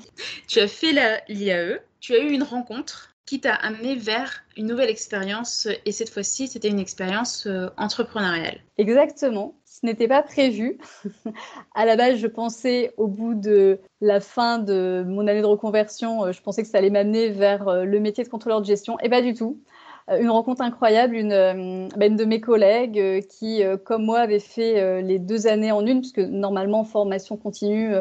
Tu 0.48 0.60
as 0.60 0.68
fait 0.68 0.92
l'IAE 1.28 1.80
tu 2.00 2.14
as 2.14 2.18
eu 2.18 2.30
une 2.30 2.42
rencontre 2.42 3.09
qui 3.30 3.38
t'a 3.38 3.54
amené 3.54 3.94
vers 3.94 4.42
une 4.56 4.66
nouvelle 4.66 4.90
expérience 4.90 5.68
et 5.86 5.92
cette 5.92 6.10
fois-ci, 6.10 6.48
c'était 6.48 6.66
une 6.66 6.80
expérience 6.80 7.46
euh, 7.46 7.68
entrepreneuriale. 7.76 8.58
Exactement. 8.76 9.54
Ce 9.64 9.86
n'était 9.86 10.08
pas 10.08 10.24
prévu. 10.24 10.78
à 11.76 11.84
la 11.84 11.94
base, 11.94 12.16
je 12.16 12.26
pensais 12.26 12.92
au 12.96 13.06
bout 13.06 13.34
de 13.34 13.78
la 14.00 14.18
fin 14.18 14.58
de 14.58 15.04
mon 15.06 15.28
année 15.28 15.42
de 15.42 15.46
reconversion, 15.46 16.24
euh, 16.24 16.32
je 16.32 16.42
pensais 16.42 16.62
que 16.62 16.68
ça 16.68 16.78
allait 16.78 16.90
m'amener 16.90 17.28
vers 17.28 17.68
euh, 17.68 17.84
le 17.84 18.00
métier 18.00 18.24
de 18.24 18.28
contrôleur 18.28 18.62
de 18.62 18.66
gestion 18.66 18.98
et 18.98 19.08
pas 19.08 19.22
du 19.22 19.32
tout 19.32 19.60
une 20.18 20.30
rencontre 20.30 20.62
incroyable, 20.62 21.14
une, 21.14 21.88
bah, 21.96 22.06
une 22.06 22.16
de 22.16 22.24
mes 22.24 22.40
collègues 22.40 23.24
qui, 23.28 23.62
comme 23.84 24.04
moi, 24.04 24.18
avait 24.18 24.40
fait 24.40 25.02
les 25.02 25.20
deux 25.20 25.46
années 25.46 25.70
en 25.70 25.86
une, 25.86 26.00
puisque 26.00 26.18
normalement, 26.18 26.82
formation 26.82 27.36
continue, 27.36 27.94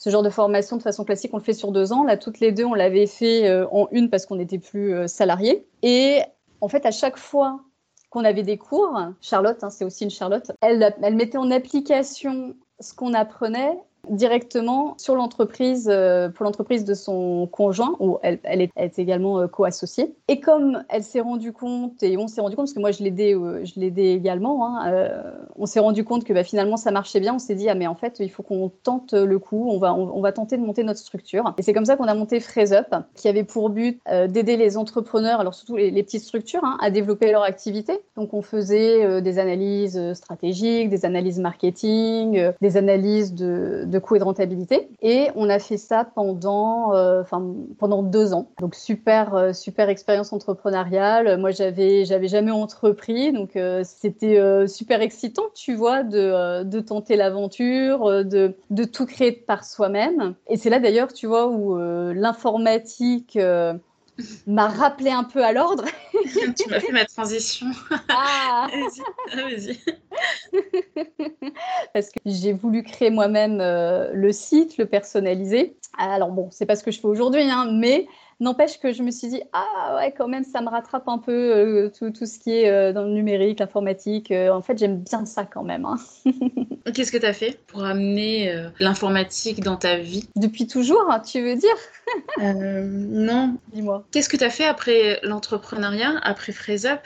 ce 0.00 0.08
genre 0.08 0.22
de 0.22 0.30
formation 0.30 0.78
de 0.78 0.82
façon 0.82 1.04
classique, 1.04 1.34
on 1.34 1.36
le 1.36 1.42
fait 1.42 1.52
sur 1.52 1.72
deux 1.72 1.92
ans. 1.92 2.04
Là, 2.04 2.16
toutes 2.16 2.40
les 2.40 2.52
deux, 2.52 2.64
on 2.64 2.72
l'avait 2.72 3.06
fait 3.06 3.46
euh, 3.46 3.66
en 3.70 3.86
une 3.92 4.08
parce 4.08 4.24
qu'on 4.24 4.36
n'était 4.36 4.58
plus 4.58 4.94
euh, 4.94 5.06
salariés. 5.06 5.66
Et 5.82 6.22
en 6.62 6.68
fait, 6.68 6.86
à 6.86 6.90
chaque 6.90 7.18
fois 7.18 7.60
qu'on 8.08 8.24
avait 8.24 8.42
des 8.42 8.56
cours, 8.56 8.98
Charlotte, 9.20 9.62
hein, 9.62 9.68
c'est 9.68 9.84
aussi 9.84 10.04
une 10.04 10.10
Charlotte, 10.10 10.50
elle 10.62 11.14
mettait 11.14 11.36
en 11.36 11.50
application 11.50 12.54
ce 12.80 12.94
qu'on 12.94 13.12
apprenait 13.12 13.78
directement 14.08 14.94
sur 14.98 15.14
l'entreprise, 15.14 15.88
euh, 15.90 16.28
pour 16.28 16.44
l'entreprise 16.44 16.84
de 16.84 16.94
son 16.94 17.46
conjoint, 17.46 17.96
où 18.00 18.18
elle, 18.22 18.38
est, 18.44 18.98
également 18.98 19.46
co-associée. 19.48 20.14
Et 20.28 20.40
comme 20.40 20.82
elle 20.88 21.02
s'est 21.02 21.20
rendue 21.20 21.52
compte, 21.52 22.02
et 22.02 22.16
on 22.16 22.26
s'est 22.26 22.40
rendu 22.40 22.56
compte, 22.56 22.66
parce 22.66 22.74
que 22.74 22.80
moi 22.80 22.90
je 22.90 23.02
l'aidais, 23.02 23.32
je 23.32 23.78
l'aidais 23.78 24.12
également, 24.12 24.66
hein, 24.66 25.10
on 25.56 25.66
s'est 25.66 25.80
rendu 25.80 26.04
compte 26.04 26.24
que 26.24 26.32
bah, 26.32 26.44
finalement 26.44 26.76
ça 26.76 26.90
marchait 26.90 27.20
bien. 27.20 27.34
On 27.34 27.38
s'est 27.38 27.54
dit 27.54 27.68
ah 27.68 27.74
mais 27.74 27.86
en 27.86 27.94
fait 27.94 28.16
il 28.20 28.30
faut 28.30 28.42
qu'on 28.42 28.70
tente 28.82 29.12
le 29.12 29.38
coup, 29.38 29.68
on 29.70 29.78
va 29.78 29.94
on, 29.94 30.20
va 30.20 30.32
tenter 30.32 30.56
de 30.56 30.62
monter 30.62 30.82
notre 30.82 30.98
structure. 30.98 31.54
Et 31.58 31.62
c'est 31.62 31.72
comme 31.72 31.84
ça 31.84 31.96
qu'on 31.96 32.04
a 32.04 32.14
monté 32.14 32.40
Fraise 32.40 32.72
Up, 32.72 32.94
qui 33.14 33.28
avait 33.28 33.44
pour 33.44 33.70
but 33.70 34.00
d'aider 34.28 34.56
les 34.56 34.76
entrepreneurs, 34.76 35.40
alors 35.40 35.54
surtout 35.54 35.76
les, 35.76 36.02
petites 36.02 36.22
structures, 36.22 36.64
hein, 36.64 36.76
à 36.80 36.90
développer 36.90 37.30
leur 37.30 37.42
activité. 37.42 38.00
Donc 38.16 38.34
on 38.34 38.42
faisait 38.42 39.20
des 39.22 39.38
analyses 39.38 40.12
stratégiques, 40.14 40.90
des 40.90 41.04
analyses 41.04 41.38
marketing, 41.38 42.52
des 42.60 42.76
analyses 42.76 43.34
de 43.34 43.89
coûts 43.98 44.16
et 44.16 44.18
de 44.18 44.24
rentabilité. 44.24 44.88
Et 45.02 45.28
on 45.34 45.48
a 45.48 45.58
fait 45.58 45.76
ça 45.76 46.04
pendant, 46.04 46.94
euh, 46.94 47.22
enfin, 47.22 47.54
pendant 47.78 48.02
deux 48.02 48.32
ans. 48.32 48.50
Donc 48.60 48.74
super, 48.74 49.34
euh, 49.34 49.52
super 49.52 49.88
expérience 49.88 50.32
entrepreneuriale. 50.32 51.38
Moi, 51.38 51.50
j'avais, 51.50 52.04
j'avais 52.04 52.28
jamais 52.28 52.50
entrepris, 52.50 53.32
donc 53.32 53.56
euh, 53.56 53.82
c'était 53.84 54.40
super 54.66 55.00
excitant, 55.00 55.44
tu 55.54 55.74
vois, 55.74 56.02
de, 56.02 56.62
de 56.62 56.80
tenter 56.80 57.16
l'aventure, 57.16 58.24
de, 58.24 58.54
de 58.70 58.84
tout 58.84 59.06
créer 59.06 59.32
par 59.32 59.64
soi-même. 59.64 60.34
Et 60.48 60.56
c'est 60.56 60.70
là 60.70 60.78
d'ailleurs, 60.78 61.12
tu 61.12 61.26
vois, 61.26 61.48
où 61.48 61.76
l'informatique 62.12 63.38
m'a 64.46 64.68
rappelé 64.68 65.10
un 65.10 65.24
peu 65.24 65.44
à 65.44 65.52
l'ordre. 65.52 65.84
tu 66.14 66.68
m'as 66.68 66.80
fait 66.80 66.92
ma 66.92 67.04
transition. 67.04 67.66
Ah 68.08 68.68
Vas-y. 69.34 69.78
parce 71.94 72.10
que 72.10 72.18
j'ai 72.26 72.52
voulu 72.52 72.82
créer 72.82 73.10
moi-même 73.10 73.60
euh, 73.60 74.10
le 74.12 74.32
site, 74.32 74.78
le 74.78 74.86
personnaliser. 74.86 75.76
Alors 75.98 76.30
bon, 76.30 76.48
c'est 76.50 76.66
pas 76.66 76.76
ce 76.76 76.84
que 76.84 76.90
je 76.90 77.00
fais 77.00 77.08
aujourd'hui, 77.08 77.42
hein, 77.42 77.70
mais 77.72 78.06
N'empêche 78.40 78.80
que 78.80 78.90
je 78.90 79.02
me 79.02 79.10
suis 79.10 79.28
dit, 79.28 79.42
ah 79.52 79.96
ouais, 79.96 80.14
quand 80.16 80.26
même, 80.26 80.44
ça 80.44 80.62
me 80.62 80.70
rattrape 80.70 81.06
un 81.08 81.18
peu 81.18 81.32
euh, 81.32 81.90
tout, 81.90 82.10
tout, 82.10 82.24
ce 82.24 82.38
qui 82.38 82.52
est 82.52 82.70
euh, 82.70 82.90
dans 82.90 83.04
le 83.04 83.10
numérique, 83.10 83.60
l'informatique. 83.60 84.30
Euh, 84.30 84.50
en 84.50 84.62
fait, 84.62 84.78
j'aime 84.78 85.00
bien 85.00 85.26
ça 85.26 85.44
quand 85.44 85.62
même. 85.62 85.84
Hein. 85.84 85.96
Qu'est-ce 86.94 87.12
que 87.12 87.18
tu 87.18 87.26
as 87.26 87.34
fait 87.34 87.60
pour 87.66 87.84
amener 87.84 88.50
l'informatique 88.78 89.60
dans 89.60 89.76
ta 89.76 89.98
vie? 89.98 90.26
Depuis 90.36 90.66
toujours, 90.66 91.04
hein, 91.10 91.20
tu 91.20 91.42
veux 91.42 91.54
dire? 91.54 91.76
Non. 92.38 93.58
Dis-moi. 93.74 94.06
Qu'est-ce 94.10 94.30
que 94.30 94.38
tu 94.38 94.44
as 94.44 94.50
fait 94.50 94.64
après 94.64 95.20
l'entrepreneuriat, 95.22 96.18
après 96.22 96.52
FraseUp 96.52 97.00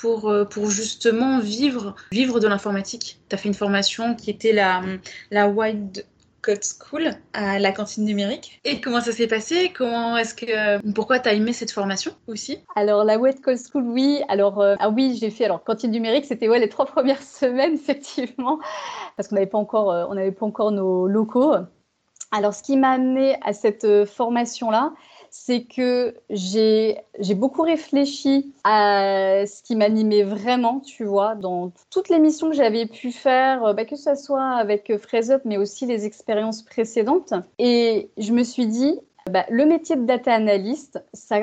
pour, 0.00 0.32
pour 0.50 0.70
justement 0.70 1.40
vivre, 1.40 1.94
de 2.12 2.48
l'informatique 2.48 3.20
Tu 3.28 3.34
as 3.34 3.38
fait 3.38 3.48
une 3.48 3.54
formation 3.54 4.14
qui 4.14 4.30
était 4.30 4.52
la, 4.52 4.82
la 5.30 5.48
Wide 5.48 6.04
Code 6.46 6.62
School 6.62 7.10
à 7.32 7.58
la 7.58 7.72
cantine 7.72 8.04
numérique. 8.04 8.60
Et 8.64 8.80
comment 8.80 9.00
ça 9.00 9.10
s'est 9.10 9.26
passé? 9.26 9.72
Comment 9.76 10.16
que 10.36 10.92
pourquoi 10.92 11.18
tu 11.18 11.28
as 11.28 11.34
aimé 11.34 11.52
cette 11.52 11.72
formation 11.72 12.12
aussi? 12.28 12.58
Alors 12.76 13.02
la 13.02 13.18
Wet 13.18 13.40
Code 13.42 13.58
School, 13.58 13.82
oui. 13.82 14.22
Alors 14.28 14.60
euh, 14.60 14.76
ah 14.78 14.88
oui, 14.88 15.18
j'ai 15.20 15.30
fait 15.30 15.46
alors 15.46 15.64
cantine 15.64 15.90
numérique, 15.90 16.24
c'était 16.24 16.48
ouais 16.48 16.60
les 16.60 16.68
trois 16.68 16.86
premières 16.86 17.22
semaines 17.22 17.74
effectivement 17.74 18.60
parce 19.16 19.28
qu'on 19.28 19.34
n'avait 19.34 19.48
pas 19.48 19.58
encore 19.58 19.90
euh, 19.90 20.30
pas 20.30 20.46
encore 20.46 20.70
nos 20.70 21.08
locaux. 21.08 21.54
Alors 22.30 22.54
ce 22.54 22.62
qui 22.62 22.76
m'a 22.76 22.90
amené 22.90 23.36
à 23.42 23.52
cette 23.52 23.84
euh, 23.84 24.06
formation 24.06 24.70
là, 24.70 24.92
c'est 25.38 25.64
que 25.64 26.16
j'ai 26.30 27.04
beaucoup 27.34 27.62
réfléchi 27.62 28.52
à 28.64 29.44
ce 29.46 29.62
qui 29.62 29.76
m'animait 29.76 30.22
vraiment, 30.22 30.80
tu 30.80 31.04
vois, 31.04 31.34
dans 31.34 31.72
toutes 31.90 32.08
les 32.08 32.18
missions 32.18 32.50
que 32.50 32.56
j'avais 32.56 32.86
pu 32.86 33.12
faire, 33.12 33.64
euh, 33.64 33.72
bah, 33.72 33.84
que 33.84 33.96
ce 33.96 34.14
soit 34.14 34.56
avec 34.56 34.90
Up, 34.90 35.42
mais 35.44 35.56
aussi 35.56 35.86
les 35.86 36.04
expériences 36.04 36.62
précédentes. 36.62 37.34
Et 37.58 38.10
je 38.16 38.32
me 38.32 38.42
suis 38.42 38.66
dit, 38.66 38.98
bah, 39.30 39.44
le 39.50 39.66
métier 39.66 39.96
de 39.96 40.04
data 40.04 40.32
analyst, 40.32 41.02
ça 41.12 41.40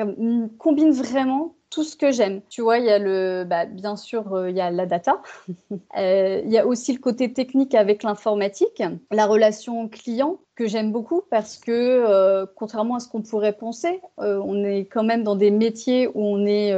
combine 0.58 0.90
vraiment 0.90 1.54
tout 1.74 1.82
ce 1.82 1.96
que 1.96 2.12
j'aime. 2.12 2.40
Tu 2.48 2.62
vois, 2.62 2.78
il 2.78 2.84
y 2.84 2.90
a 2.90 2.98
le, 2.98 3.44
bah, 3.44 3.66
bien 3.66 3.96
sûr, 3.96 4.32
euh, 4.32 4.48
il 4.48 4.56
y 4.56 4.60
a 4.60 4.70
la 4.70 4.86
data. 4.86 5.20
Euh, 5.96 6.42
il 6.44 6.50
y 6.50 6.58
a 6.58 6.66
aussi 6.66 6.92
le 6.92 6.98
côté 6.98 7.32
technique 7.32 7.74
avec 7.74 8.02
l'informatique, 8.02 8.82
la 9.12 9.26
relation 9.26 9.88
client 9.88 10.38
que 10.56 10.66
j'aime 10.66 10.90
beaucoup 10.90 11.22
parce 11.30 11.56
que, 11.56 11.70
euh, 11.70 12.46
contrairement 12.56 12.96
à 12.96 13.00
ce 13.00 13.08
qu'on 13.08 13.22
pourrait 13.22 13.52
penser, 13.52 14.00
on 14.18 14.64
est 14.64 14.86
quand 14.86 15.04
même 15.04 15.22
dans 15.22 15.36
des 15.36 15.52
métiers 15.52 16.08
où 16.08 16.24
on 16.24 16.46
est 16.46 16.74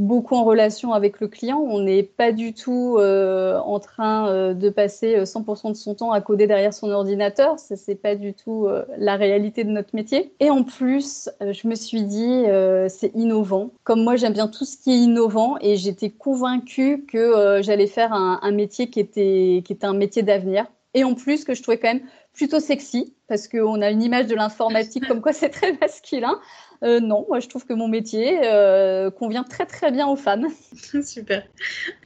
beaucoup 0.00 0.34
en 0.34 0.44
relation 0.44 0.94
avec 0.94 1.20
le 1.20 1.28
client. 1.28 1.58
On 1.58 1.80
n'est 1.80 2.02
pas 2.02 2.32
du 2.32 2.54
tout 2.54 2.96
euh, 2.98 3.58
en 3.58 3.78
train 3.78 4.28
euh, 4.28 4.54
de 4.54 4.70
passer 4.70 5.24
100% 5.24 5.68
euh, 5.68 5.70
de 5.70 5.76
son 5.76 5.94
temps 5.94 6.10
à 6.10 6.20
coder 6.22 6.46
derrière 6.46 6.72
son 6.72 6.90
ordinateur. 6.90 7.58
Ce 7.58 7.74
n'est 7.86 7.96
pas 7.96 8.16
du 8.16 8.32
tout 8.32 8.66
la 8.96 9.16
réalité 9.16 9.62
de 9.62 9.70
notre 9.70 9.94
métier. 9.94 10.32
Et 10.40 10.50
en 10.50 10.64
plus, 10.64 11.28
je 11.40 11.68
me 11.68 11.74
suis 11.74 12.02
dit, 12.02 12.44
c'est 12.88 13.14
innovant. 13.14 13.70
Comme 13.84 14.02
moi, 14.02 14.16
j'aime 14.16 14.32
bien 14.32 14.48
tout 14.48 14.64
ce 14.64 14.76
qui 14.78 14.90
est 14.92 14.98
innovant 14.98 15.56
et 15.60 15.76
j'étais 15.76 16.10
convaincue 16.10 17.04
que 17.06 17.60
j'allais 17.62 17.86
faire 17.86 18.12
un, 18.12 18.40
un, 18.42 18.52
métier 18.52 18.88
qui 18.88 19.00
était, 19.00 19.62
qui 19.64 19.72
était 19.72 19.86
un 19.86 19.94
métier 19.94 20.22
d'avenir. 20.22 20.66
Et 20.94 21.04
en 21.04 21.14
plus, 21.14 21.44
que 21.44 21.54
je 21.54 21.62
trouvais 21.62 21.78
quand 21.78 21.92
même 21.92 22.02
plutôt 22.32 22.60
sexy 22.60 23.14
parce 23.28 23.48
qu'on 23.48 23.80
a 23.82 23.90
une 23.90 24.02
image 24.02 24.26
de 24.26 24.34
l'informatique 24.34 25.06
comme 25.06 25.20
quoi 25.20 25.32
c'est 25.32 25.50
très 25.50 25.72
masculin. 25.80 26.40
Euh, 26.82 26.98
non, 27.00 27.26
moi 27.28 27.40
je 27.40 27.48
trouve 27.48 27.66
que 27.66 27.74
mon 27.74 27.88
métier 27.88 28.40
euh, 28.44 29.10
convient 29.10 29.44
très 29.44 29.66
très 29.66 29.90
bien 29.90 30.06
aux 30.06 30.16
femmes. 30.16 30.48
Super. 31.04 31.46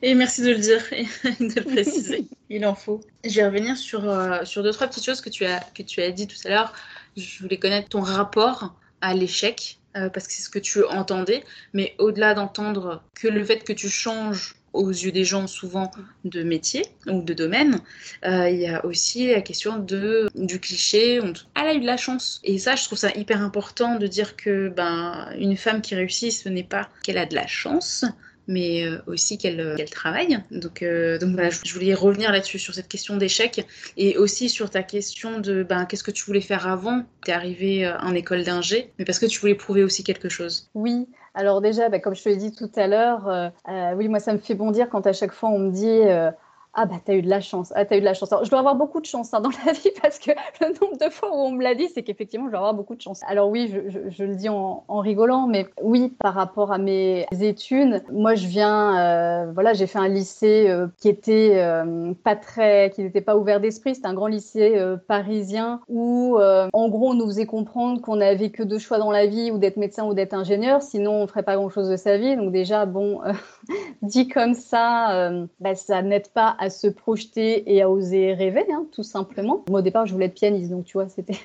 Et 0.03 0.15
merci 0.15 0.43
de 0.43 0.51
le 0.51 0.59
dire 0.59 0.93
et 0.93 1.05
de 1.41 1.61
le 1.61 1.65
préciser. 1.65 2.27
Il 2.51 2.67
en 2.67 2.75
faut. 2.75 3.01
Je 3.25 3.37
vais 3.37 3.47
revenir 3.47 3.77
sur, 3.77 4.09
euh, 4.09 4.45
sur 4.45 4.63
deux, 4.63 4.73
trois 4.73 4.89
petites 4.89 5.05
choses 5.05 5.21
que 5.21 5.31
tu 5.31 5.45
as, 5.45 5.61
que 5.75 5.83
tu 5.83 6.03
as 6.03 6.11
dit 6.11 6.27
tout 6.27 6.37
à 6.45 6.49
l'heure. 6.49 6.73
Je 7.17 7.43
voulais 7.43 7.59
connaître 7.59 7.89
ton 7.89 8.01
rapport 8.01 8.75
à 9.01 9.15
l'échec, 9.15 9.79
parce 9.93 10.27
que 10.27 10.33
c'est 10.33 10.43
ce 10.43 10.51
que 10.51 10.59
tu 10.59 10.85
entendais. 10.85 11.45
Mais 11.73 11.95
au-delà 11.99 12.35
d'entendre 12.35 13.03
que 13.15 13.29
le 13.29 13.45
fait 13.45 13.63
que 13.63 13.73
tu 13.73 13.89
changes 13.89 14.57
aux 14.75 14.91
yeux 14.91 15.13
des 15.13 15.25
gens 15.25 15.47
souvent 15.47 15.91
de 16.25 16.43
métier 16.43 16.85
ou 17.07 17.23
de 17.23 17.33
domaine, 17.33 17.81
euh, 18.27 18.51
il 18.51 18.61
y 18.61 18.67
a 18.67 18.85
aussi 18.85 19.29
la 19.29 19.41
question 19.41 19.79
de, 19.79 20.29
du 20.35 20.61
cliché, 20.61 21.21
elle 21.55 21.67
a 21.67 21.75
eu 21.75 21.81
de 21.81 21.87
la 21.87 21.97
chance. 21.97 22.41
Et 22.45 22.59
ça, 22.59 22.77
je 22.77 22.85
trouve 22.85 22.99
ça 22.99 23.11
hyper 23.15 23.41
important 23.41 23.97
de 23.97 24.07
dire 24.07 24.37
que 24.37 24.69
ben, 24.69 25.29
une 25.39 25.57
femme 25.57 25.81
qui 25.81 25.95
réussit, 25.95 26.33
ce 26.33 26.49
n'est 26.49 26.65
pas 26.65 26.89
qu'elle 27.03 27.19
a 27.19 27.27
de 27.27 27.35
la 27.35 27.47
chance, 27.47 28.05
mais 28.47 28.85
euh, 28.85 28.99
aussi 29.07 29.39
qu'elle 29.39 29.77
travaille. 29.91 30.39
Donc, 30.51 30.83
euh, 30.83 31.19
donc 31.19 31.39
je 31.65 31.73
voulais 31.73 31.95
revenir 31.95 32.31
là-dessus, 32.33 32.59
sur 32.59 32.75
cette 32.75 32.89
question 32.89 33.17
d'échec, 33.17 33.65
et 33.97 34.19
aussi 34.19 34.49
sur 34.49 34.71
ta 34.71 34.83
question 34.83 35.41
de 35.41 35.63
ben, 35.63 35.87
qu'est-ce 35.87 36.05
que 36.05 36.11
tu 36.11 36.25
voulais 36.25 36.41
faire 36.41 36.67
avant? 36.67 37.05
Tu 37.25 37.31
es 37.31 37.35
arrivé 37.35 37.89
en 38.01 38.15
école 38.15 38.43
d'ingé, 38.43 38.93
mais 38.99 39.05
parce 39.05 39.19
que 39.19 39.27
tu 39.27 39.41
voulais 39.41 39.55
prouver 39.55 39.85
aussi 39.85 40.05
quelque 40.05 40.29
chose. 40.29 40.69
Oui, 40.75 41.07
alors 41.35 41.61
déjà, 41.61 41.89
bah, 41.89 41.99
comme 41.99 42.15
je 42.15 42.23
te 42.23 42.29
l'ai 42.29 42.37
dit 42.37 42.53
tout 42.53 42.71
à 42.77 42.87
l'heure, 42.87 43.29
euh, 43.29 43.49
euh, 43.69 43.95
oui, 43.97 44.09
moi 44.09 44.21
ça 44.21 44.33
me 44.33 44.39
fait 44.39 44.55
bondir 44.55 44.89
quand 44.89 45.07
à 45.07 45.13
chaque 45.13 45.33
fois 45.33 45.49
on 45.51 45.59
me 45.59 45.71
dit 45.73 45.87
euh, 45.89 46.31
ah 46.75 46.87
bah 46.87 46.97
t'as 47.05 47.15
eu 47.15 47.23
de 47.23 47.29
la 47.29 47.41
chance, 47.41 47.73
ah 47.77 47.85
t'as 47.85 47.97
eu 47.97 48.01
de 48.01 48.05
la 48.05 48.15
chance. 48.15 48.31
Je 48.43 48.51
dois 48.51 48.59
avoir 48.59 48.75
beaucoup 48.75 49.01
de 49.01 49.07
chance 49.07 49.33
hein, 49.33 49.41
dans 49.43 49.51
la 49.65 49.73
vie 49.73 49.91
parce 50.03 50.19
que 50.19 50.33
le 50.61 50.69
nombre 50.81 50.99
de 50.99 51.11
fois 51.11 51.31
où 51.31 51.39
on 51.39 51.53
me 51.53 51.63
l'a 51.63 51.75
dit, 51.75 51.89
c'est 51.89 52.03
qu'effectivement 52.03 52.47
je 52.47 52.51
dois 52.51 52.61
avoir 52.61 52.75
beaucoup 52.75 52.95
de 52.97 53.01
chance. 53.01 53.21
Alors 53.27 53.49
oui, 53.49 53.73
je, 54.09 54.25
le 54.25 54.35
dis 54.35 54.49
en, 54.49 54.85
rigolant, 54.89 55.47
mais 55.47 55.67
oui, 55.83 56.15
par 56.19 56.35
rapport 56.35 56.73
à 56.73 56.79
mes 56.79 57.27
études, 57.41 58.03
moi 58.11 58.35
je 58.35 58.47
viens, 58.47 58.99
euh, 58.99 59.53
voilà, 59.53 59.73
j'ai 59.73 59.87
fait 59.87 59.99
un 59.99 60.09
lycée 60.09 60.67
euh, 60.69 60.87
qui 60.99 61.09
était 61.09 61.53
euh, 61.57 62.13
pas 62.25 62.37
très, 62.37 62.91
qui 62.91 63.03
n'était 63.03 63.21
pas 63.21 63.37
ouvert 63.37 63.61
d'esprit. 63.61 63.95
C'était 63.95 64.09
un 64.09 64.15
grand 64.15 64.27
lycée 64.27 64.83
parisien 65.07 65.81
où, 65.89 66.39
en 66.39 66.89
gros, 66.89 67.11
on 67.11 67.15
nous 67.15 67.27
faisait 67.27 67.47
comprendre 67.47 68.01
qu'on 68.01 68.17
n'avait 68.17 68.51
que 68.51 68.63
deux 68.63 68.79
choix 68.79 68.99
dans 68.99 69.11
la 69.11 69.27
vie, 69.27 69.51
ou 69.51 69.59
d'être 69.59 69.77
médecin 69.77 70.05
ou 70.05 70.15
d'être 70.15 70.35
ingénieur, 70.35 70.83
sinon 70.83 71.23
on 71.23 71.27
ferait 71.27 71.43
pas 71.43 71.57
grand 71.57 71.69
chose 71.69 71.89
de 71.89 71.97
sa 71.97 72.17
vie. 72.17 72.37
Donc 72.37 72.53
déjà, 72.53 72.87
bon, 72.87 73.21
dit 74.03 74.29
comme 74.29 74.55
ça, 74.55 75.31
bah, 75.61 75.75
ça 75.75 76.03
n'aide 76.03 76.29
pas 76.29 76.57
à 76.59 76.64
se 76.71 76.87
projeter 76.87 77.73
et 77.73 77.83
à 77.83 77.91
oser 77.91 78.33
rêver, 78.35 78.65
hein, 78.73 78.87
tout 78.93 79.03
simplement. 79.03 79.65
Moi, 79.69 79.81
au 79.81 79.83
départ, 79.83 80.07
je 80.07 80.13
voulais 80.13 80.27
être 80.27 80.35
pianiste, 80.35 80.71
donc 80.71 80.85
tu 80.85 80.95
vois, 80.95 81.09
c'était. 81.09 81.39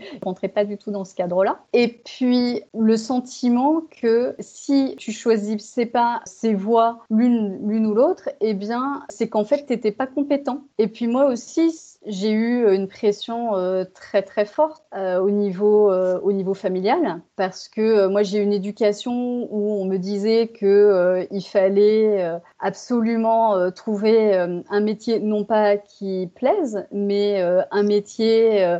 Je 0.00 0.18
rentrais 0.24 0.48
pas 0.48 0.64
du 0.64 0.76
tout 0.76 0.90
dans 0.90 1.04
ce 1.04 1.14
cadre-là. 1.14 1.60
Et 1.72 1.88
puis, 1.88 2.62
le 2.78 2.96
sentiment 2.96 3.82
que 4.00 4.34
si 4.38 4.94
tu 4.96 5.12
choisissais 5.12 5.86
pas 5.86 6.20
ces 6.24 6.54
voies 6.54 7.00
l'une 7.10 7.86
ou 7.86 7.94
l'autre, 7.94 8.30
eh 8.40 8.54
bien, 8.54 9.04
c'est 9.08 9.28
qu'en 9.28 9.44
fait, 9.44 9.66
tu 9.66 9.72
n'étais 9.72 9.92
pas 9.92 10.06
compétent. 10.06 10.62
Et 10.78 10.88
puis, 10.88 11.06
moi 11.06 11.26
aussi, 11.26 11.72
j'ai 12.06 12.32
eu 12.32 12.74
une 12.74 12.88
pression 12.88 13.56
euh, 13.56 13.84
très 13.84 14.22
très 14.22 14.44
forte 14.44 14.82
euh, 14.94 15.20
au 15.20 15.30
niveau 15.30 15.90
euh, 15.92 16.18
au 16.20 16.32
niveau 16.32 16.54
familial 16.54 17.20
parce 17.36 17.68
que 17.68 18.06
moi 18.06 18.22
j'ai 18.22 18.38
une 18.38 18.52
éducation 18.52 19.48
où 19.50 19.80
on 19.80 19.84
me 19.84 19.98
disait 19.98 20.48
que 20.48 21.26
il 21.30 21.42
fallait 21.42 22.38
absolument 22.58 23.70
trouver 23.70 24.34
un 24.36 24.80
métier 24.80 25.20
non 25.20 25.44
pas 25.44 25.76
qui 25.76 26.30
plaise 26.34 26.86
mais 26.92 27.40
un 27.42 27.82
métier 27.82 28.78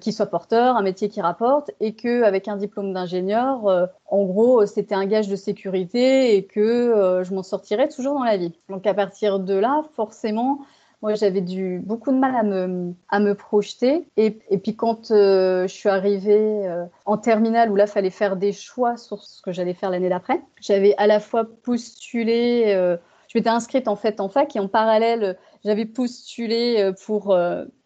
qui 0.00 0.12
soit 0.12 0.26
porteur, 0.26 0.76
un 0.76 0.82
métier 0.82 1.08
qui 1.08 1.20
rapporte, 1.20 1.70
et 1.80 1.94
que 1.94 2.22
avec 2.22 2.48
un 2.48 2.56
diplôme 2.56 2.92
d'ingénieur, 2.92 3.90
en 4.06 4.24
gros, 4.24 4.64
c'était 4.66 4.94
un 4.94 5.06
gage 5.06 5.28
de 5.28 5.36
sécurité 5.36 6.36
et 6.36 6.44
que 6.44 7.22
je 7.24 7.34
m'en 7.34 7.42
sortirais 7.42 7.88
toujours 7.88 8.14
dans 8.14 8.24
la 8.24 8.36
vie. 8.36 8.52
Donc 8.68 8.86
à 8.86 8.94
partir 8.94 9.40
de 9.40 9.54
là, 9.54 9.82
forcément, 9.94 10.60
moi, 11.02 11.14
j'avais 11.14 11.40
du 11.40 11.80
beaucoup 11.80 12.12
de 12.12 12.16
mal 12.16 12.36
à 12.36 12.44
me, 12.44 12.94
à 13.08 13.18
me 13.18 13.34
projeter. 13.34 14.06
Et, 14.16 14.38
et 14.50 14.58
puis, 14.58 14.76
quand 14.76 15.10
euh, 15.10 15.66
je 15.66 15.74
suis 15.74 15.88
arrivée 15.88 16.68
euh, 16.68 16.84
en 17.06 17.18
terminale, 17.18 17.72
où 17.72 17.76
là, 17.76 17.88
fallait 17.88 18.10
faire 18.10 18.36
des 18.36 18.52
choix 18.52 18.96
sur 18.96 19.20
ce 19.20 19.42
que 19.42 19.50
j'allais 19.50 19.74
faire 19.74 19.90
l'année 19.90 20.08
d'après, 20.08 20.40
j'avais 20.60 20.94
à 20.98 21.08
la 21.08 21.18
fois 21.18 21.44
postulé, 21.64 22.66
euh, 22.68 22.96
je 23.26 23.36
m'étais 23.36 23.50
inscrite 23.50 23.88
en 23.88 23.96
fait 23.96 24.20
en 24.20 24.28
fac 24.28 24.54
et 24.54 24.60
en 24.60 24.68
parallèle, 24.68 25.36
j'avais 25.64 25.86
postulé 25.86 26.92
pour 27.04 27.36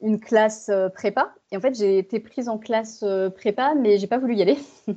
une 0.02 0.18
classe 0.18 0.70
prépa. 0.94 1.35
Et 1.52 1.56
en 1.56 1.60
fait, 1.60 1.74
j'ai 1.74 1.98
été 1.98 2.20
prise 2.20 2.48
en 2.48 2.58
classe 2.58 3.04
prépa, 3.36 3.74
mais 3.74 3.98
j'ai 3.98 4.06
pas 4.06 4.18
voulu 4.18 4.34
y 4.34 4.42
aller. 4.42 4.58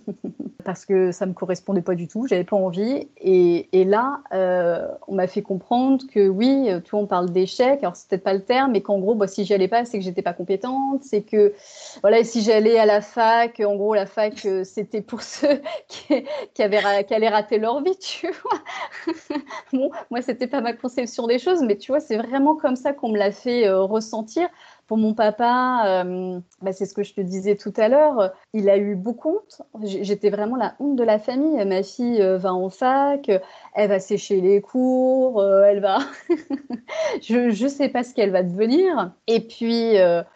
parce 0.65 0.85
que 0.85 1.11
ça 1.11 1.25
me 1.25 1.33
correspondait 1.33 1.81
pas 1.81 1.95
du 1.95 2.07
tout, 2.07 2.27
j'avais 2.27 2.43
pas 2.43 2.55
envie. 2.55 3.07
Et, 3.17 3.83
là, 3.85 4.21
euh, 4.33 4.87
on 5.07 5.15
m'a 5.15 5.25
fait 5.25 5.41
comprendre 5.41 6.05
que 6.11 6.27
oui, 6.27 6.69
tout 6.85 6.97
on 6.97 7.07
parle 7.07 7.31
d'échec, 7.31 7.79
alors 7.81 7.95
c'est 7.95 8.09
peut-être 8.09 8.23
pas 8.23 8.33
le 8.33 8.43
terme, 8.43 8.73
mais 8.73 8.81
qu'en 8.81 8.99
gros, 8.99 9.15
bah, 9.15 9.27
si 9.27 9.45
j'y 9.45 9.53
allais 9.53 9.67
pas, 9.67 9.85
c'est 9.85 9.97
que 9.97 10.03
j'étais 10.03 10.21
pas 10.21 10.33
compétente, 10.33 11.03
c'est 11.03 11.23
que 11.23 11.53
voilà, 12.01 12.23
si 12.23 12.41
j'allais 12.41 12.77
à 12.77 12.85
la 12.85 13.01
fac, 13.01 13.59
en 13.61 13.75
gros, 13.75 13.95
la 13.95 14.05
fac, 14.05 14.45
euh, 14.45 14.63
c'était 14.63 15.01
pour 15.01 15.21
ceux 15.23 15.61
qui, 15.87 16.23
avaient, 16.61 17.03
qui 17.05 17.13
allaient 17.13 17.29
rater 17.29 17.57
leur 17.57 17.81
vie, 17.81 17.97
tu 17.97 18.27
vois. 18.27 19.35
bon, 19.73 19.89
moi, 20.11 20.21
c'était 20.21 20.47
pas 20.47 20.61
ma 20.61 20.73
conception 20.73 21.25
des 21.25 21.39
choses, 21.39 21.63
mais 21.63 21.77
tu 21.77 21.91
vois, 21.91 21.99
c'est 21.99 22.17
vraiment 22.17 22.55
comme 22.55 22.75
ça 22.75 22.93
qu'on 22.93 23.09
me 23.09 23.17
l'a 23.17 23.31
fait 23.31 23.67
euh, 23.67 23.81
ressentir. 23.81 24.47
Pour 24.87 24.97
mon 24.97 25.13
papa, 25.13 25.83
euh, 26.03 26.38
bah, 26.61 26.73
c'est 26.73 26.85
ce 26.85 26.93
que 26.93 27.03
je 27.03 27.13
te 27.13 27.21
disais 27.21 27.55
tout 27.55 27.73
à 27.77 27.87
l'heure, 27.87 28.33
il 28.53 28.69
a 28.69 28.77
eu 28.77 28.95
beaucoup 28.95 29.37
honte. 29.37 29.61
J'étais 29.83 30.29
vraiment 30.29 30.55
la 30.55 30.75
honte 30.79 30.95
de 30.95 31.03
la 31.03 31.19
famille. 31.19 31.63
Ma 31.65 31.83
fille 31.83 32.21
euh, 32.21 32.37
va 32.37 32.53
en 32.53 32.69
fac, 32.69 33.29
elle 33.73 33.89
va 33.89 33.99
sécher 33.99 34.41
les 34.41 34.61
cours, 34.61 35.41
euh, 35.41 35.63
elle 35.63 35.79
va. 35.79 35.99
je 37.21 37.63
ne 37.63 37.69
sais 37.69 37.89
pas 37.89 38.03
ce 38.03 38.13
qu'elle 38.13 38.31
va 38.31 38.43
devenir. 38.43 39.11
Et 39.27 39.41
puis, 39.41 39.95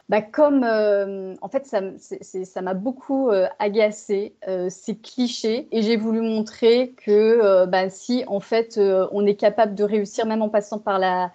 bah, 0.09 0.21
comme 0.21 0.63
en 0.63 1.49
fait, 1.49 1.65
ça 1.65 2.61
m'a 2.61 2.73
beaucoup 2.73 3.29
agacé, 3.59 4.35
ces 4.69 4.97
clichés. 4.97 5.67
Et 5.71 5.81
j'ai 5.81 5.97
voulu 5.97 6.21
montrer 6.21 6.93
que 7.05 7.65
bah, 7.65 7.89
si 7.89 8.23
en 8.27 8.39
fait 8.39 8.79
on 9.11 9.25
est 9.25 9.35
capable 9.35 9.75
de 9.75 9.83
réussir, 9.83 10.25
même 10.25 10.41
en 10.41 10.49
passant 10.49 10.79
par 10.79 10.99
la 10.99 11.31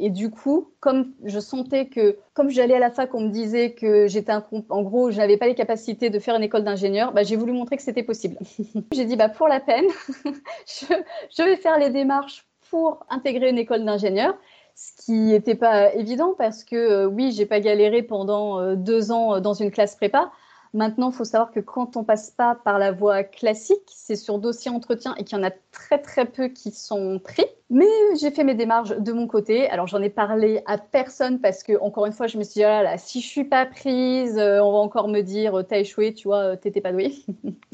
et 0.00 0.10
du 0.10 0.30
coup, 0.30 0.70
comme 0.80 1.12
je 1.24 1.38
sentais 1.38 1.86
que, 1.86 2.16
comme 2.32 2.48
j'allais 2.48 2.74
à 2.74 2.78
la 2.78 2.90
fac, 2.90 3.14
on 3.14 3.20
me 3.20 3.28
disait 3.28 3.72
que 3.72 4.06
j'étais 4.06 4.32
un, 4.32 4.44
en 4.70 4.82
gros, 4.82 5.10
je 5.10 5.18
n'avais 5.18 5.36
pas 5.36 5.46
les 5.46 5.54
capacités 5.54 6.10
de 6.10 6.18
faire 6.18 6.36
une 6.36 6.42
école 6.42 6.64
d'ingénieur, 6.64 7.12
bah, 7.12 7.22
j'ai 7.22 7.36
voulu 7.36 7.52
montrer 7.52 7.76
que 7.76 7.82
c'était 7.82 8.02
possible. 8.02 8.38
j'ai 8.92 9.04
dit, 9.04 9.16
bah, 9.16 9.28
pour 9.28 9.48
la 9.48 9.60
peine, 9.60 9.86
je, 10.66 11.42
vais 11.42 11.56
faire 11.56 11.78
les 11.78 11.90
démarches 11.90 12.46
pour 12.70 13.04
intégrer 13.10 13.50
une 13.50 13.58
école 13.58 13.84
d'ingénieur 13.84 14.34
ce 14.76 15.04
qui 15.04 15.12
n'était 15.12 15.54
pas 15.54 15.94
évident 15.94 16.34
parce 16.36 16.64
que 16.64 16.74
euh, 16.74 17.06
oui, 17.06 17.30
j'ai 17.30 17.46
pas 17.46 17.60
galéré 17.60 18.02
pendant 18.02 18.58
euh, 18.58 18.74
deux 18.74 19.12
ans 19.12 19.36
euh, 19.36 19.40
dans 19.40 19.54
une 19.54 19.70
classe 19.70 19.94
prépa, 19.94 20.32
Maintenant, 20.74 21.10
il 21.12 21.14
faut 21.14 21.24
savoir 21.24 21.52
que 21.52 21.60
quand 21.60 21.96
on 21.96 22.02
passe 22.02 22.32
pas 22.32 22.56
par 22.56 22.80
la 22.80 22.90
voie 22.90 23.22
classique, 23.22 23.92
c'est 23.94 24.16
sur 24.16 24.40
dossier 24.40 24.72
entretien 24.72 25.14
et 25.14 25.22
qu'il 25.22 25.38
y 25.38 25.40
en 25.40 25.44
a 25.44 25.52
très 25.70 25.98
très 25.98 26.24
peu 26.24 26.48
qui 26.48 26.72
sont 26.72 27.20
pris. 27.20 27.46
Mais 27.70 27.86
j'ai 28.20 28.30
fait 28.30 28.44
mes 28.44 28.54
démarches 28.54 28.90
de 28.90 29.12
mon 29.12 29.26
côté. 29.26 29.68
Alors 29.70 29.86
j'en 29.86 30.02
ai 30.02 30.10
parlé 30.10 30.62
à 30.66 30.76
personne 30.78 31.40
parce 31.40 31.62
que 31.62 31.80
encore 31.80 32.06
une 32.06 32.12
fois, 32.12 32.26
je 32.26 32.36
me 32.36 32.44
suis 32.44 32.60
dit 32.60 32.64
ah 32.64 32.82
là, 32.82 32.98
si 32.98 33.20
je 33.20 33.26
suis 33.26 33.44
pas 33.44 33.64
prise, 33.64 34.38
euh, 34.38 34.60
on 34.62 34.72
va 34.72 34.78
encore 34.78 35.08
me 35.08 35.22
dire 35.22 35.64
t'as 35.66 35.78
échoué, 35.78 36.12
tu 36.12 36.28
vois, 36.28 36.52
euh, 36.52 36.56
t'étais 36.56 36.82
pas 36.82 36.92
douée. 36.92 37.14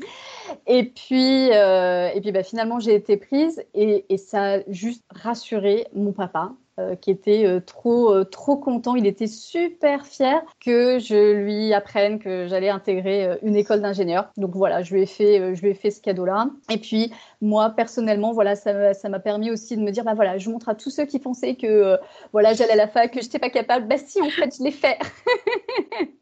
et 0.67 0.85
puis 0.85 1.51
euh, 1.53 2.09
et 2.15 2.21
puis 2.21 2.33
bah, 2.33 2.43
finalement 2.45 2.79
j'ai 2.79 2.95
été 2.95 3.17
prise 3.17 3.65
et, 3.75 4.07
et 4.09 4.17
ça 4.17 4.55
a 4.55 4.59
juste 4.69 5.05
rassuré 5.11 5.89
mon 5.93 6.13
papa 6.13 6.53
euh, 6.81 6.97
qui 6.97 7.11
était 7.11 7.47
euh, 7.47 7.61
trop, 7.61 8.13
euh, 8.13 8.25
trop 8.25 8.57
content. 8.57 8.95
Il 8.97 9.07
était 9.07 9.27
super 9.27 10.07
fier 10.07 10.43
que 10.61 10.99
je 10.99 11.33
lui 11.33 11.75
apprenne 11.75 12.19
que 12.19 12.47
j'allais 12.49 12.71
intégrer 12.71 13.39
une 13.43 13.57
école 13.57 13.81
d'ingénieur. 13.81 14.31
Donc 14.37 14.55
voilà, 14.55 14.83
je 14.83 14.95
lui 14.95 15.03
ai 15.03 15.07
fait, 15.07 15.55
je 15.55 15.61
lui 15.63 15.71
ai 15.71 15.75
fait 15.75 15.91
ce 15.91 16.01
cadeau-là. 16.01 16.49
Et 16.71 16.79
puis 16.79 17.13
moi 17.41 17.71
personnellement, 17.71 18.33
voilà, 18.33 18.57
ça 18.57 19.09
m'a 19.09 19.21
permis 19.21 19.51
aussi 19.51 19.77
de 19.77 19.83
me 19.83 19.91
dire, 19.91 20.05
bah 20.05 20.15
voilà, 20.15 20.39
je 20.39 20.51
montre 20.51 20.69
à 20.69 20.75
tous 20.75 20.91
ceux 20.91 21.05
qui 21.05 21.19
pensaient 21.19 21.57
que 21.57 21.99
voilà, 22.33 22.55
j'allais 22.55 22.73
à 22.73 22.77
la 22.77 22.89
fac, 22.89 23.13
que 23.13 23.21
je 23.21 23.27
n'étais 23.27 23.39
pas 23.39 23.51
capable. 23.51 23.87
Bah 23.87 23.97
si, 23.99 24.21
en 24.21 24.31
fait, 24.31 24.57
je 24.57 24.65
l'ai 24.65 24.73
fait. 24.73 24.99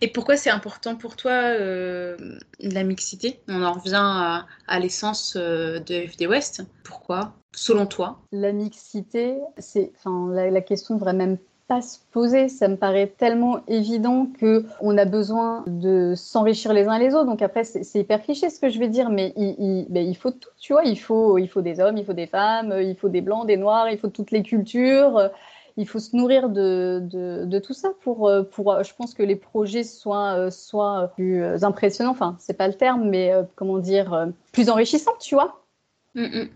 Et 0.00 0.08
pourquoi 0.08 0.36
c'est 0.36 0.50
important 0.50 0.96
pour 0.96 1.16
toi 1.16 1.32
la 2.60 2.82
mixité? 2.84 3.40
On 3.48 3.62
en 3.62 3.72
revient 3.72 4.44
à, 4.66 4.80
l'essence 4.80 5.36
de 5.36 6.06
FD 6.06 6.26
West. 6.26 6.62
Pourquoi? 6.82 7.34
Selon 7.54 7.86
toi? 7.86 8.20
La 8.32 8.52
mixité, 8.52 9.38
c'est, 9.58 9.92
enfin, 9.96 10.28
la, 10.32 10.60
question 10.60 10.94
ne 10.94 10.98
devrait 10.98 11.14
même 11.14 11.38
pas 11.68 11.80
se 11.80 11.98
poser. 12.12 12.48
Ça 12.48 12.68
me 12.68 12.76
paraît 12.76 13.14
tellement 13.16 13.60
évident 13.68 14.26
que 14.38 14.64
on 14.80 14.98
a 14.98 15.04
besoin 15.04 15.64
de 15.66 16.14
s'enrichir 16.16 16.72
les 16.72 16.86
uns 16.86 16.98
les 16.98 17.14
autres. 17.14 17.26
Donc 17.26 17.42
après, 17.42 17.64
c'est 17.64 17.98
hyper 17.98 18.22
cliché 18.22 18.50
ce 18.50 18.60
que 18.60 18.68
je 18.68 18.78
vais 18.78 18.88
dire, 18.88 19.08
mais 19.08 19.32
il, 19.36 19.86
ben, 19.88 20.06
il, 20.06 20.16
faut 20.16 20.32
tout, 20.32 20.50
tu 20.58 20.72
vois. 20.72 20.84
Il 20.84 20.98
faut, 20.98 21.38
il 21.38 21.48
faut 21.48 21.62
des 21.62 21.80
hommes, 21.80 21.96
il 21.96 22.04
faut 22.04 22.12
des 22.12 22.26
femmes, 22.26 22.74
il 22.80 22.96
faut 22.96 23.08
des 23.08 23.20
blancs, 23.20 23.46
des 23.46 23.56
noirs, 23.56 23.88
il 23.88 23.98
faut 23.98 24.08
toutes 24.08 24.32
les 24.32 24.42
cultures. 24.42 25.30
Il 25.76 25.88
faut 25.88 25.98
se 25.98 26.14
nourrir 26.14 26.50
de, 26.50 27.00
de, 27.02 27.58
tout 27.58 27.74
ça 27.74 27.90
pour, 28.02 28.30
pour, 28.52 28.82
je 28.84 28.94
pense 28.94 29.12
que 29.12 29.24
les 29.24 29.34
projets 29.34 29.82
soient, 29.82 30.50
soient 30.52 31.10
plus 31.16 31.64
impressionnants. 31.64 32.12
Enfin, 32.12 32.36
c'est 32.38 32.56
pas 32.56 32.68
le 32.68 32.74
terme, 32.74 33.08
mais 33.08 33.32
comment 33.56 33.78
dire, 33.78 34.28
plus 34.52 34.70
enrichissants, 34.70 35.16
tu 35.20 35.34
vois. 35.34 35.64
Mm, 36.14 36.22
mm 36.22 36.48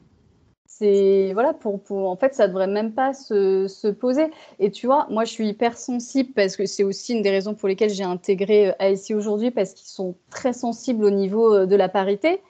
c'est 0.79 1.33
voilà 1.33 1.55
pour, 1.55 1.83
pour, 1.83 2.09
en 2.09 2.17
fait 2.17 2.35
ça 2.35 2.47
devrait 2.47 2.69
même 2.69 2.93
pas 2.93 3.13
se, 3.13 3.67
se, 3.69 3.89
poser 3.89 4.31
et 4.61 4.71
tu 4.71 4.87
vois 4.87 5.07
moi 5.11 5.25
je 5.25 5.33
suis 5.33 5.49
hyper 5.49 5.77
sensible 5.77 6.33
parce 6.35 6.57
que 6.57 6.67
c'est 6.67 6.85
aussi 6.85 7.15
une 7.15 7.23
des 7.23 7.31
raisons 7.31 7.55
pour 7.55 7.69
lesquelles 7.69 7.91
j'ai 7.91 8.05
intégré 8.05 8.69
euh, 8.69 8.73
ASI 8.79 9.15
aujourd'hui 9.15 9.51
parce 9.51 9.73
qu'ils 9.73 9.89
sont 9.89 10.15
très 10.31 10.53
sensibles 10.53 11.05
au 11.05 11.11
niveau 11.11 11.55
euh, 11.55 11.67
de 11.67 11.75
la 11.75 11.89
parité 11.89 12.41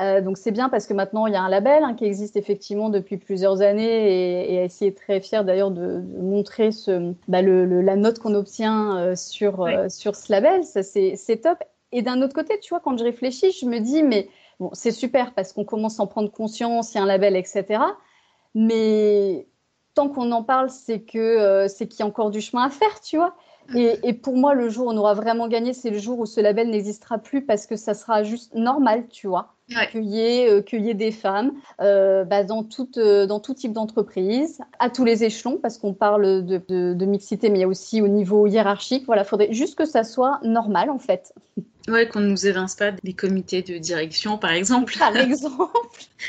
euh, 0.00 0.20
donc 0.20 0.38
c'est 0.38 0.50
bien 0.50 0.68
parce 0.68 0.86
que 0.86 0.94
maintenant 0.94 1.26
il 1.26 1.32
y 1.32 1.36
a 1.36 1.42
un 1.42 1.48
label 1.48 1.84
hein, 1.84 1.94
qui 1.94 2.04
existe 2.04 2.36
effectivement 2.36 2.90
depuis 2.90 3.16
plusieurs 3.16 3.62
années 3.62 4.44
et, 4.44 4.54
et 4.54 4.62
ASI 4.62 4.86
est 4.86 4.96
très 4.96 5.20
fier 5.20 5.44
d'ailleurs 5.44 5.70
de, 5.70 6.00
de, 6.00 6.20
montrer 6.20 6.72
ce, 6.72 7.12
bah, 7.28 7.42
le, 7.42 7.64
la 7.80 7.96
note 7.96 8.18
qu'on 8.18 8.34
obtient 8.34 8.96
euh, 8.96 9.16
sur, 9.16 9.68
sur 9.88 10.16
ce 10.16 10.32
label 10.32 10.64
ça 10.64 10.82
c'est 10.82 11.40
top 11.42 11.58
et 11.92 12.02
d'un 12.02 12.22
autre 12.22 12.34
côté 12.34 12.58
tu 12.60 12.70
vois 12.70 12.80
quand 12.80 12.98
je 12.98 13.04
réfléchis 13.04 13.52
je 13.52 13.66
me 13.66 13.78
dis 13.78 14.02
mais 14.02 14.28
Bon, 14.60 14.70
c'est 14.72 14.92
super 14.92 15.34
parce 15.34 15.52
qu'on 15.52 15.64
commence 15.64 15.98
à 16.00 16.04
en 16.04 16.06
prendre 16.06 16.30
conscience, 16.30 16.94
il 16.94 16.98
y 16.98 17.00
a 17.00 17.02
un 17.02 17.06
label, 17.06 17.36
etc. 17.36 17.82
Mais 18.54 19.46
tant 19.94 20.08
qu'on 20.08 20.30
en 20.32 20.42
parle, 20.44 20.70
c'est 20.70 21.00
que 21.00 21.18
euh, 21.18 21.68
c'est 21.68 21.88
qu'il 21.88 22.00
y 22.00 22.02
a 22.02 22.06
encore 22.06 22.30
du 22.30 22.40
chemin 22.40 22.64
à 22.64 22.70
faire, 22.70 23.00
tu 23.00 23.16
vois. 23.16 23.34
Et, 23.74 24.12
pour 24.12 24.36
moi, 24.36 24.54
le 24.54 24.68
jour 24.68 24.86
où 24.86 24.90
on 24.90 24.96
aura 24.96 25.14
vraiment 25.14 25.48
gagné, 25.48 25.72
c'est 25.72 25.90
le 25.90 25.98
jour 25.98 26.18
où 26.18 26.26
ce 26.26 26.40
label 26.40 26.70
n'existera 26.70 27.18
plus 27.18 27.44
parce 27.44 27.66
que 27.66 27.76
ça 27.76 27.94
sera 27.94 28.22
juste 28.22 28.54
normal, 28.54 29.04
tu 29.10 29.26
vois. 29.26 29.54
Qu'il 29.90 30.04
y, 30.04 30.20
euh, 30.20 30.62
y, 30.72 30.90
ait 30.90 30.94
des 30.94 31.10
femmes 31.10 31.52
euh, 31.80 32.24
bah, 32.24 32.44
dans, 32.44 32.62
tout, 32.62 32.90
dans 32.94 33.40
tout 33.40 33.54
type 33.54 33.72
d'entreprise, 33.72 34.60
à 34.78 34.90
tous 34.90 35.06
les 35.06 35.24
échelons, 35.24 35.56
parce 35.56 35.78
qu'on 35.78 35.94
parle 35.94 36.44
de, 36.44 36.60
de, 36.68 36.92
de, 36.92 37.06
mixité, 37.06 37.48
mais 37.48 37.58
il 37.58 37.62
y 37.62 37.64
a 37.64 37.68
aussi 37.68 38.02
au 38.02 38.08
niveau 38.08 38.46
hiérarchique. 38.46 39.06
Voilà, 39.06 39.24
faudrait 39.24 39.52
juste 39.52 39.76
que 39.76 39.86
ça 39.86 40.04
soit 40.04 40.38
normal, 40.42 40.90
en 40.90 40.98
fait. 40.98 41.32
Ouais, 41.88 42.08
qu'on 42.08 42.20
ne 42.20 42.28
nous 42.28 42.46
évince 42.46 42.76
pas 42.76 42.92
des 42.92 43.12
comités 43.14 43.62
de 43.62 43.78
direction, 43.78 44.36
par 44.36 44.52
exemple. 44.52 44.94
Par 44.98 45.16
exemple. 45.16 45.78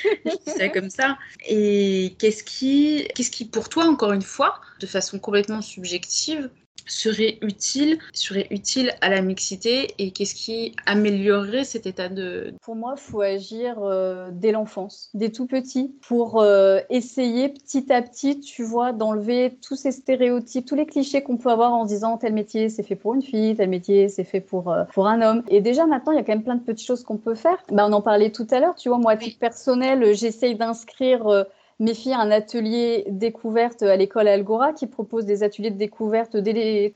c'est 0.46 0.72
comme 0.72 0.90
ça. 0.90 1.18
Et 1.48 2.16
qu'est-ce 2.20 2.44
qui, 2.44 3.08
qu'est-ce 3.16 3.32
qui, 3.32 3.46
pour 3.46 3.68
toi, 3.68 3.86
encore 3.86 4.14
une 4.14 4.22
fois, 4.22 4.60
de 4.80 4.86
façon 4.86 5.20
complètement 5.20 5.62
subjective, 5.62 6.50
serait 6.86 7.38
utile, 7.42 7.98
serait 8.14 8.48
utile 8.52 8.92
à 9.02 9.10
la 9.10 9.22
mixité 9.22 9.94
et 9.98 10.12
qu'est-ce 10.12 10.36
qui 10.36 10.76
améliorerait 10.86 11.64
cet 11.64 11.86
état 11.86 12.10
de... 12.10 12.54
Pour 12.62 12.76
moi, 12.76 12.96
il 12.98 13.02
faut 13.02 13.22
agir 13.22 13.78
euh, 13.80 14.30
dès 14.32 14.52
l'enfance, 14.52 15.10
dès 15.14 15.30
tout 15.30 15.48
petit, 15.48 15.96
pour 16.08 16.42
euh, 16.42 16.80
essayer 16.90 17.50
petit 17.50 17.92
à 17.92 18.02
petit, 18.02 18.40
tu 18.40 18.64
vois, 18.64 18.94
d'enlever 18.94 19.58
tous 19.62 19.76
ces 19.76 19.92
stéréotypes, 19.92 20.66
tous 20.66 20.76
les 20.76 20.86
clichés 20.86 21.24
qu'on 21.24 21.38
peut 21.38 21.50
avoir 21.50 21.74
en 21.74 21.86
se 21.86 21.94
disant 21.94 22.18
tel 22.18 22.34
métier 22.34 22.70
c'est 22.70 22.84
fait 22.84 22.96
pour 22.96 23.16
une 23.16 23.22
fille, 23.22 23.56
tel 23.56 23.70
métier 23.70 24.10
c'est 24.10 24.24
fait 24.24 24.42
pour, 24.42 24.72
euh, 24.72 24.84
pour 24.94 25.08
un 25.08 25.22
homme. 25.22 25.44
Et 25.50 25.62
déjà 25.62 25.86
maintenant, 25.86 26.12
il 26.12 26.18
y 26.18 26.20
a 26.20 26.24
quand 26.24 26.34
même 26.34 26.44
plein 26.44 26.56
de 26.56 26.64
petites 26.64 26.86
choses 26.86 27.04
qu'on 27.04 27.18
peut 27.18 27.36
faire. 27.36 27.58
Bah, 27.72 27.86
on 27.88 27.94
en 27.94 28.02
parlait 28.02 28.32
tout 28.32 28.48
à 28.52 28.60
l'heure, 28.60 28.76
tu 28.76 28.90
vois, 28.90 28.98
moi 28.98 29.14
à 29.14 29.18
titre 29.18 29.40
personnel, 29.40 30.14
j'essaye 30.16 30.56
d'inscrire 30.56 31.46
filles 31.94 32.14
un 32.14 32.32
atelier 32.32 33.06
découverte 33.10 33.84
à 33.84 33.96
l'école 33.98 34.30
Algora 34.30 34.72
qui 34.72 34.88
propose 34.88 35.26
des 35.26 35.44
ateliers 35.44 35.72
de 35.72 35.78
découverte 35.78 36.38
dès 36.38 36.94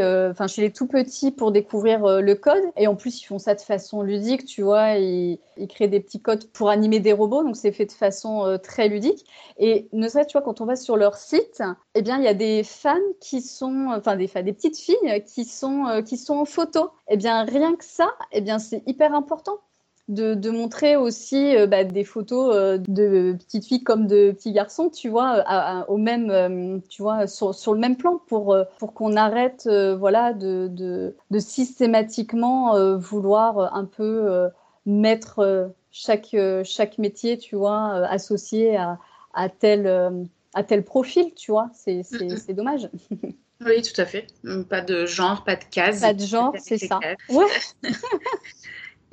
euh, 0.00 0.30
enfin, 0.30 0.46
chez 0.46 0.62
les 0.62 0.72
tout 0.72 0.86
petits 0.86 1.30
pour 1.30 1.52
découvrir 1.52 2.04
euh, 2.04 2.20
le 2.20 2.34
code. 2.34 2.62
Et 2.76 2.86
en 2.86 2.96
plus, 2.96 3.20
ils 3.20 3.26
font 3.26 3.38
ça 3.38 3.54
de 3.54 3.60
façon 3.60 4.02
ludique, 4.02 4.46
tu 4.46 4.62
vois. 4.62 4.96
Ils, 4.96 5.38
ils 5.58 5.68
créent 5.68 5.88
des 5.88 6.00
petits 6.00 6.20
codes 6.20 6.46
pour 6.52 6.70
animer 6.70 6.98
des 6.98 7.12
robots, 7.12 7.42
donc 7.42 7.56
c'est 7.56 7.72
fait 7.72 7.86
de 7.86 7.92
façon 7.92 8.46
euh, 8.46 8.56
très 8.56 8.88
ludique. 8.88 9.26
Et 9.58 9.88
ne 9.92 10.08
serait-ce, 10.08 10.28
tu 10.28 10.38
vois, 10.38 10.42
quand 10.42 10.62
on 10.62 10.66
va 10.66 10.76
sur 10.76 10.96
leur 10.96 11.16
site, 11.16 11.62
eh 11.94 12.00
bien, 12.02 12.16
il 12.16 12.24
y 12.24 12.28
a 12.28 12.34
des 12.34 12.62
femmes 12.64 13.02
qui 13.20 13.42
sont, 13.42 13.88
enfin, 13.90 14.16
des, 14.16 14.28
des 14.28 14.52
petites 14.52 14.78
filles 14.78 15.24
qui 15.26 15.44
sont, 15.44 16.02
qui 16.06 16.16
sont 16.16 16.36
en 16.36 16.44
photo. 16.46 16.90
Eh 17.08 17.18
bien, 17.18 17.44
rien 17.44 17.76
que 17.76 17.84
ça, 17.84 18.08
eh 18.32 18.40
bien, 18.40 18.58
c'est 18.58 18.82
hyper 18.86 19.14
important 19.14 19.58
de, 20.08 20.50
montrer 20.50 20.96
aussi 20.96 21.56
euh, 21.56 21.66
bah, 21.66 21.84
des 21.84 22.04
photos 22.04 22.54
euh, 22.54 22.78
de 22.78 23.36
petites 23.38 23.66
filles 23.66 23.84
comme 23.84 24.06
de 24.06 24.32
petits 24.32 24.52
garçons, 24.52 24.90
tu 24.90 25.08
vois, 25.08 25.44
au 25.88 25.96
même, 25.96 26.30
euh, 26.30 26.78
tu 26.88 27.02
vois, 27.02 27.26
sur, 27.26 27.74
le 27.74 27.80
même 27.80 27.96
plan 27.96 28.18
pour, 28.26 28.56
pour 28.78 28.94
qu'on 28.94 29.16
arrête, 29.16 29.68
voilà, 29.98 30.32
de, 30.32 30.68
de, 30.70 31.38
systématiquement 31.38 32.96
vouloir 32.96 33.74
un 33.74 33.84
peu 33.84 34.48
mettre 34.86 35.72
chaque, 35.90 36.36
chaque 36.64 36.98
métier, 36.98 37.38
tu 37.38 37.56
vois, 37.56 38.06
associé 38.06 38.76
à, 38.76 38.98
à, 39.34 39.48
tel, 39.48 39.86
à 40.54 40.62
tel 40.62 40.84
profil, 40.84 41.32
tu 41.34 41.50
vois. 41.50 41.70
C'est 41.74 42.54
dommage. 42.54 42.88
Oui, 43.64 43.80
tout 43.82 44.00
à 44.00 44.06
fait. 44.06 44.26
Pas 44.68 44.80
de 44.80 45.06
genre, 45.06 45.44
pas 45.44 45.54
de 45.54 45.62
case. 45.70 46.00
Pas 46.00 46.14
de 46.14 46.24
genre, 46.24 46.52
c'est 46.58 46.78
ça. 46.78 46.98
Ouais. 47.28 47.44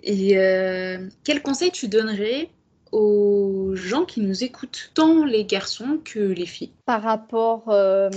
Et 0.04 0.38
euh, 0.38 1.10
quel 1.24 1.42
conseil 1.42 1.72
tu 1.72 1.88
donnerais 1.88 2.50
aux 2.92 3.76
gens 3.76 4.06
qui 4.06 4.22
nous 4.22 4.44
écoutent, 4.44 4.92
tant 4.94 5.24
les 5.24 5.46
garçons 5.46 6.00
que 6.04 6.20
les 6.20 6.46
filles 6.46 6.72
Par 6.86 7.02
rapport, 7.02 7.66
euh, 7.70 8.10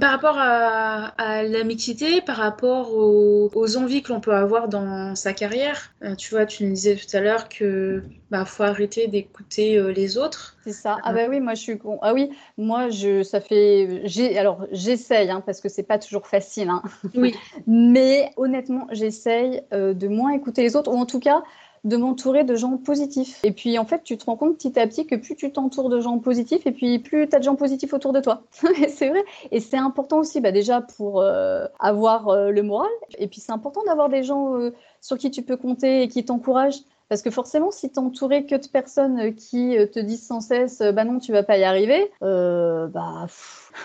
par 0.00 0.10
rapport 0.12 0.36
à, 0.36 1.42
la 1.42 1.64
mixité, 1.64 2.20
par 2.20 2.36
rapport 2.36 2.92
aux, 2.94 3.76
envies 3.76 4.02
que 4.02 4.12
l'on 4.12 4.20
peut 4.20 4.34
avoir 4.34 4.68
dans 4.68 5.14
sa 5.14 5.32
carrière. 5.32 5.92
Euh, 6.02 6.14
tu 6.14 6.34
vois, 6.34 6.46
tu 6.46 6.64
nous 6.64 6.74
disais 6.74 6.96
tout 6.96 7.16
à 7.16 7.20
l'heure 7.20 7.48
que 7.48 8.02
bah 8.30 8.44
faut 8.44 8.62
arrêter 8.62 9.06
d'écouter 9.06 9.76
euh, 9.76 9.88
les 9.88 10.18
autres. 10.18 10.56
C'est 10.64 10.72
ça. 10.72 10.98
Ah 11.02 11.12
bah 11.12 11.26
oui, 11.28 11.40
moi 11.40 11.54
je 11.54 11.60
suis 11.60 11.78
ah 12.02 12.12
oui, 12.12 12.30
moi 12.58 12.90
je 12.90 13.22
ça 13.22 13.40
fait 13.40 14.02
j'ai 14.04 14.38
alors 14.38 14.66
j'essaye 14.70 15.30
hein, 15.30 15.42
parce 15.44 15.60
que 15.60 15.68
c'est 15.68 15.82
pas 15.82 15.98
toujours 15.98 16.26
facile 16.26 16.68
hein. 16.68 16.82
Oui. 17.14 17.34
Mais 17.66 18.30
honnêtement, 18.36 18.86
j'essaye 18.90 19.62
de 19.72 20.08
moins 20.08 20.32
écouter 20.32 20.62
les 20.62 20.76
autres 20.76 20.90
ou 20.90 20.96
en 20.96 21.06
tout 21.06 21.20
cas 21.20 21.42
de 21.84 21.96
m'entourer 21.96 22.44
de 22.44 22.54
gens 22.56 22.76
positifs. 22.78 23.40
Et 23.44 23.52
puis 23.52 23.78
en 23.78 23.84
fait, 23.84 24.02
tu 24.02 24.16
te 24.16 24.24
rends 24.24 24.36
compte 24.36 24.56
petit 24.56 24.78
à 24.78 24.86
petit 24.86 25.06
que 25.06 25.14
plus 25.14 25.36
tu 25.36 25.52
t'entoures 25.52 25.90
de 25.90 26.00
gens 26.00 26.18
positifs, 26.18 26.66
et 26.66 26.72
puis 26.72 26.98
plus 26.98 27.28
tu 27.28 27.36
as 27.36 27.38
de 27.38 27.44
gens 27.44 27.56
positifs 27.56 27.92
autour 27.92 28.12
de 28.12 28.20
toi. 28.20 28.42
c'est 28.88 29.10
vrai. 29.10 29.24
Et 29.50 29.60
c'est 29.60 29.76
important 29.76 30.18
aussi, 30.18 30.40
bah, 30.40 30.50
déjà 30.50 30.80
pour 30.80 31.20
euh, 31.20 31.66
avoir 31.78 32.28
euh, 32.28 32.50
le 32.50 32.62
moral. 32.62 32.90
Et 33.18 33.28
puis 33.28 33.40
c'est 33.40 33.52
important 33.52 33.82
d'avoir 33.86 34.08
des 34.08 34.22
gens 34.22 34.56
euh, 34.56 34.72
sur 35.00 35.18
qui 35.18 35.30
tu 35.30 35.42
peux 35.42 35.56
compter 35.56 36.02
et 36.02 36.08
qui 36.08 36.24
t'encouragent. 36.24 36.80
Parce 37.08 37.22
que 37.22 37.30
forcément, 37.30 37.70
si 37.70 37.90
tu 37.90 37.98
entouré 37.98 38.46
que 38.46 38.54
de 38.54 38.66
personnes 38.68 39.34
qui 39.34 39.76
te 39.92 39.98
disent 40.00 40.26
sans 40.26 40.40
cesse, 40.40 40.80
bah 40.80 41.04
non, 41.04 41.18
tu 41.18 41.32
vas 41.32 41.42
pas 41.42 41.58
y 41.58 41.64
arriver, 41.64 42.10
bah. 42.20 43.26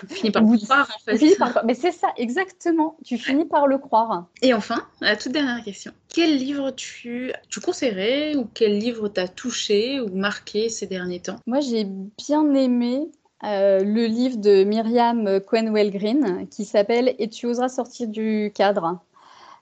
finis 0.08 0.32
par 0.32 0.44
le 0.44 0.58
croire 0.58 0.90
en 0.96 1.00
fait. 1.00 1.64
Mais 1.66 1.74
c'est 1.74 1.92
ça, 1.92 2.08
exactement. 2.18 2.98
Tu 3.04 3.18
finis 3.18 3.46
par 3.46 3.68
le 3.68 3.78
croire. 3.78 4.26
Et 4.42 4.54
enfin, 4.54 4.86
la 5.02 5.16
toute 5.16 5.32
dernière 5.32 5.64
question. 5.64 5.92
Quel 6.10 6.38
livre 6.38 6.72
tu, 6.72 7.34
tu 7.50 7.60
conseillerais 7.60 8.36
ou 8.36 8.48
quel 8.54 8.78
livre 8.78 9.08
t'a 9.08 9.28
touché 9.28 10.00
ou 10.00 10.10
marqué 10.16 10.70
ces 10.70 10.88
derniers 10.88 11.20
temps? 11.20 11.38
Moi, 11.46 11.60
j'ai 11.60 11.86
bien 11.86 12.54
aimé 12.54 13.10
euh, 13.44 13.84
le 13.84 14.06
livre 14.06 14.38
de 14.38 14.64
Myriam 14.64 15.40
Quenwell 15.42 15.92
Green 15.92 16.48
qui 16.50 16.66
s'appelle 16.66 17.16
Et 17.20 17.30
tu 17.30 17.46
oseras 17.46 17.70
sortir 17.70 18.08
du 18.08 18.52
cadre. 18.54 19.00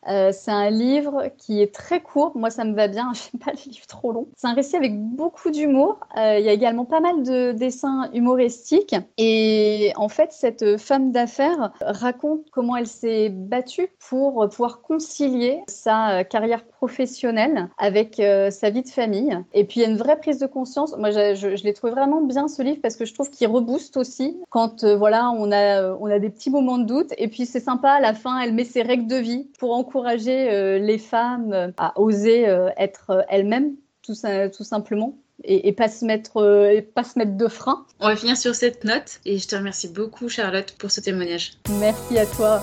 Euh, 0.08 0.32
c'est 0.32 0.52
un 0.52 0.70
livre 0.70 1.26
qui 1.38 1.62
est 1.62 1.74
très 1.74 2.02
court. 2.02 2.32
Moi, 2.36 2.50
ça 2.50 2.64
me 2.64 2.74
va 2.74 2.88
bien. 2.88 3.12
Je 3.14 3.22
n'aime 3.24 3.44
pas 3.44 3.52
les 3.52 3.72
livres 3.72 3.88
trop 3.88 4.12
longs. 4.12 4.28
C'est 4.36 4.48
un 4.48 4.54
récit 4.54 4.76
avec 4.76 5.00
beaucoup 5.00 5.52
d'humour. 5.52 6.00
Euh, 6.18 6.40
il 6.40 6.46
y 6.46 6.50
a 6.50 6.54
également 6.54 6.86
pas 6.86 7.00
mal 7.00 7.24
de 7.24 7.52
dessins 7.52 8.10
humoristiques. 8.14 8.96
Et 9.18 9.92
en 9.96 10.10
fait, 10.10 10.32
cette 10.32 10.78
femme 10.78 11.12
d'affaires 11.12 11.72
raconte 11.82 12.50
comment 12.52 12.76
elle 12.76 12.88
s'est 12.88 13.30
battue 13.30 13.90
pour 14.10 14.48
pouvoir 14.50 14.82
concilier 14.82 15.62
sa 15.68 16.24
carrière 16.24 16.66
professionnelle 16.78 17.70
avec 17.78 18.20
euh, 18.20 18.52
sa 18.52 18.70
vie 18.70 18.84
de 18.84 18.90
famille. 18.90 19.38
Et 19.54 19.66
puis, 19.66 19.80
il 19.80 19.84
y 19.84 19.86
a 19.86 19.90
une 19.90 19.98
vraie 19.98 20.20
prise 20.20 20.40
de 20.40 20.48
conscience. 20.48 20.96
Moi, 20.98 21.12
je, 21.12 21.36
je, 21.36 21.64
l'ai 21.64 21.74
trouvé 21.74 21.92
vraiment 21.92 22.22
bien 22.22 22.48
ce 22.48 22.62
livre 22.62 22.80
parce 22.82 22.96
que 22.96 23.06
je 23.06 23.14
trouve 23.14 23.30
qu'il 23.30 23.48
rebooste 23.48 23.98
aussi 23.98 24.38
quand 24.50 24.86
voilà, 24.86 25.32
on 25.32 25.52
a, 25.52 25.94
on 25.94 26.06
a 26.06 26.20
des 26.20 26.30
petits 26.30 26.50
moments 26.50 26.78
de 26.78 26.86
doute. 26.86 27.14
Et 27.18 27.28
puis, 27.28 27.46
c'est 27.46 27.60
sympa. 27.60 27.92
À 27.92 28.00
la 28.00 28.14
fin, 28.14 28.40
elle 28.40 28.54
met 28.54 28.64
ses 28.64 28.82
règles 28.82 29.08
de 29.08 29.16
vie 29.16 29.48
pour 29.60 29.76
encourager 29.76 30.50
euh, 30.50 30.80
les 30.80 30.98
femmes 30.98 31.54
euh, 31.54 31.72
à 31.78 32.00
oser 32.00 32.48
euh, 32.48 32.70
être 32.78 33.26
elles-mêmes, 33.30 33.76
tout, 34.02 34.16
tout 34.56 34.64
simplement. 34.64 35.18
Et, 35.44 35.72
pas 35.72 35.88
se 35.88 36.04
mettre 36.04 36.82
pas 36.96 37.04
se 37.04 37.20
mettre 37.20 37.38
de 37.38 37.48
frein. 37.48 37.86
On 38.00 38.08
va 38.08 38.16
finir 38.16 38.36
sur 38.36 38.56
cette 38.56 38.84
note 38.84 39.20
et 39.24 39.38
je 39.38 39.48
te 39.48 39.56
remercie 39.56 39.88
beaucoup 39.88 40.30
Charlotte 40.30 40.74
pour 40.80 40.90
ce 40.90 41.00
témoignage. 41.00 41.54
Merci 41.80 42.18
à 42.18 42.26
toi. 42.26 42.60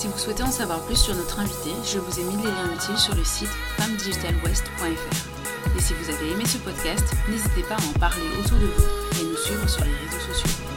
Si 0.00 0.08
vous 0.08 0.16
souhaitez 0.16 0.42
en 0.42 0.50
savoir 0.50 0.80
plus 0.80 0.96
sur 0.96 1.14
notre 1.14 1.40
invité, 1.40 1.72
je 1.84 1.98
vous 1.98 2.20
ai 2.20 2.22
mis 2.22 2.42
les 2.42 2.50
liens 2.50 2.72
utiles 2.74 2.96
sur 2.96 3.14
le 3.14 3.22
site 3.22 3.50
femmedigitalwest.fr. 3.76 5.76
Et 5.76 5.82
si 5.82 5.92
vous 5.92 6.08
avez 6.08 6.30
aimé 6.30 6.46
ce 6.46 6.56
podcast, 6.56 7.04
n'hésitez 7.28 7.62
pas 7.64 7.74
à 7.74 7.86
en 7.86 7.92
parler 7.98 8.24
autour 8.42 8.56
de 8.56 8.64
vous 8.64 9.20
et 9.20 9.24
nous 9.24 9.36
suivre 9.36 9.68
sur 9.68 9.84
les 9.84 9.90
réseaux 9.90 10.32
sociaux. 10.32 10.69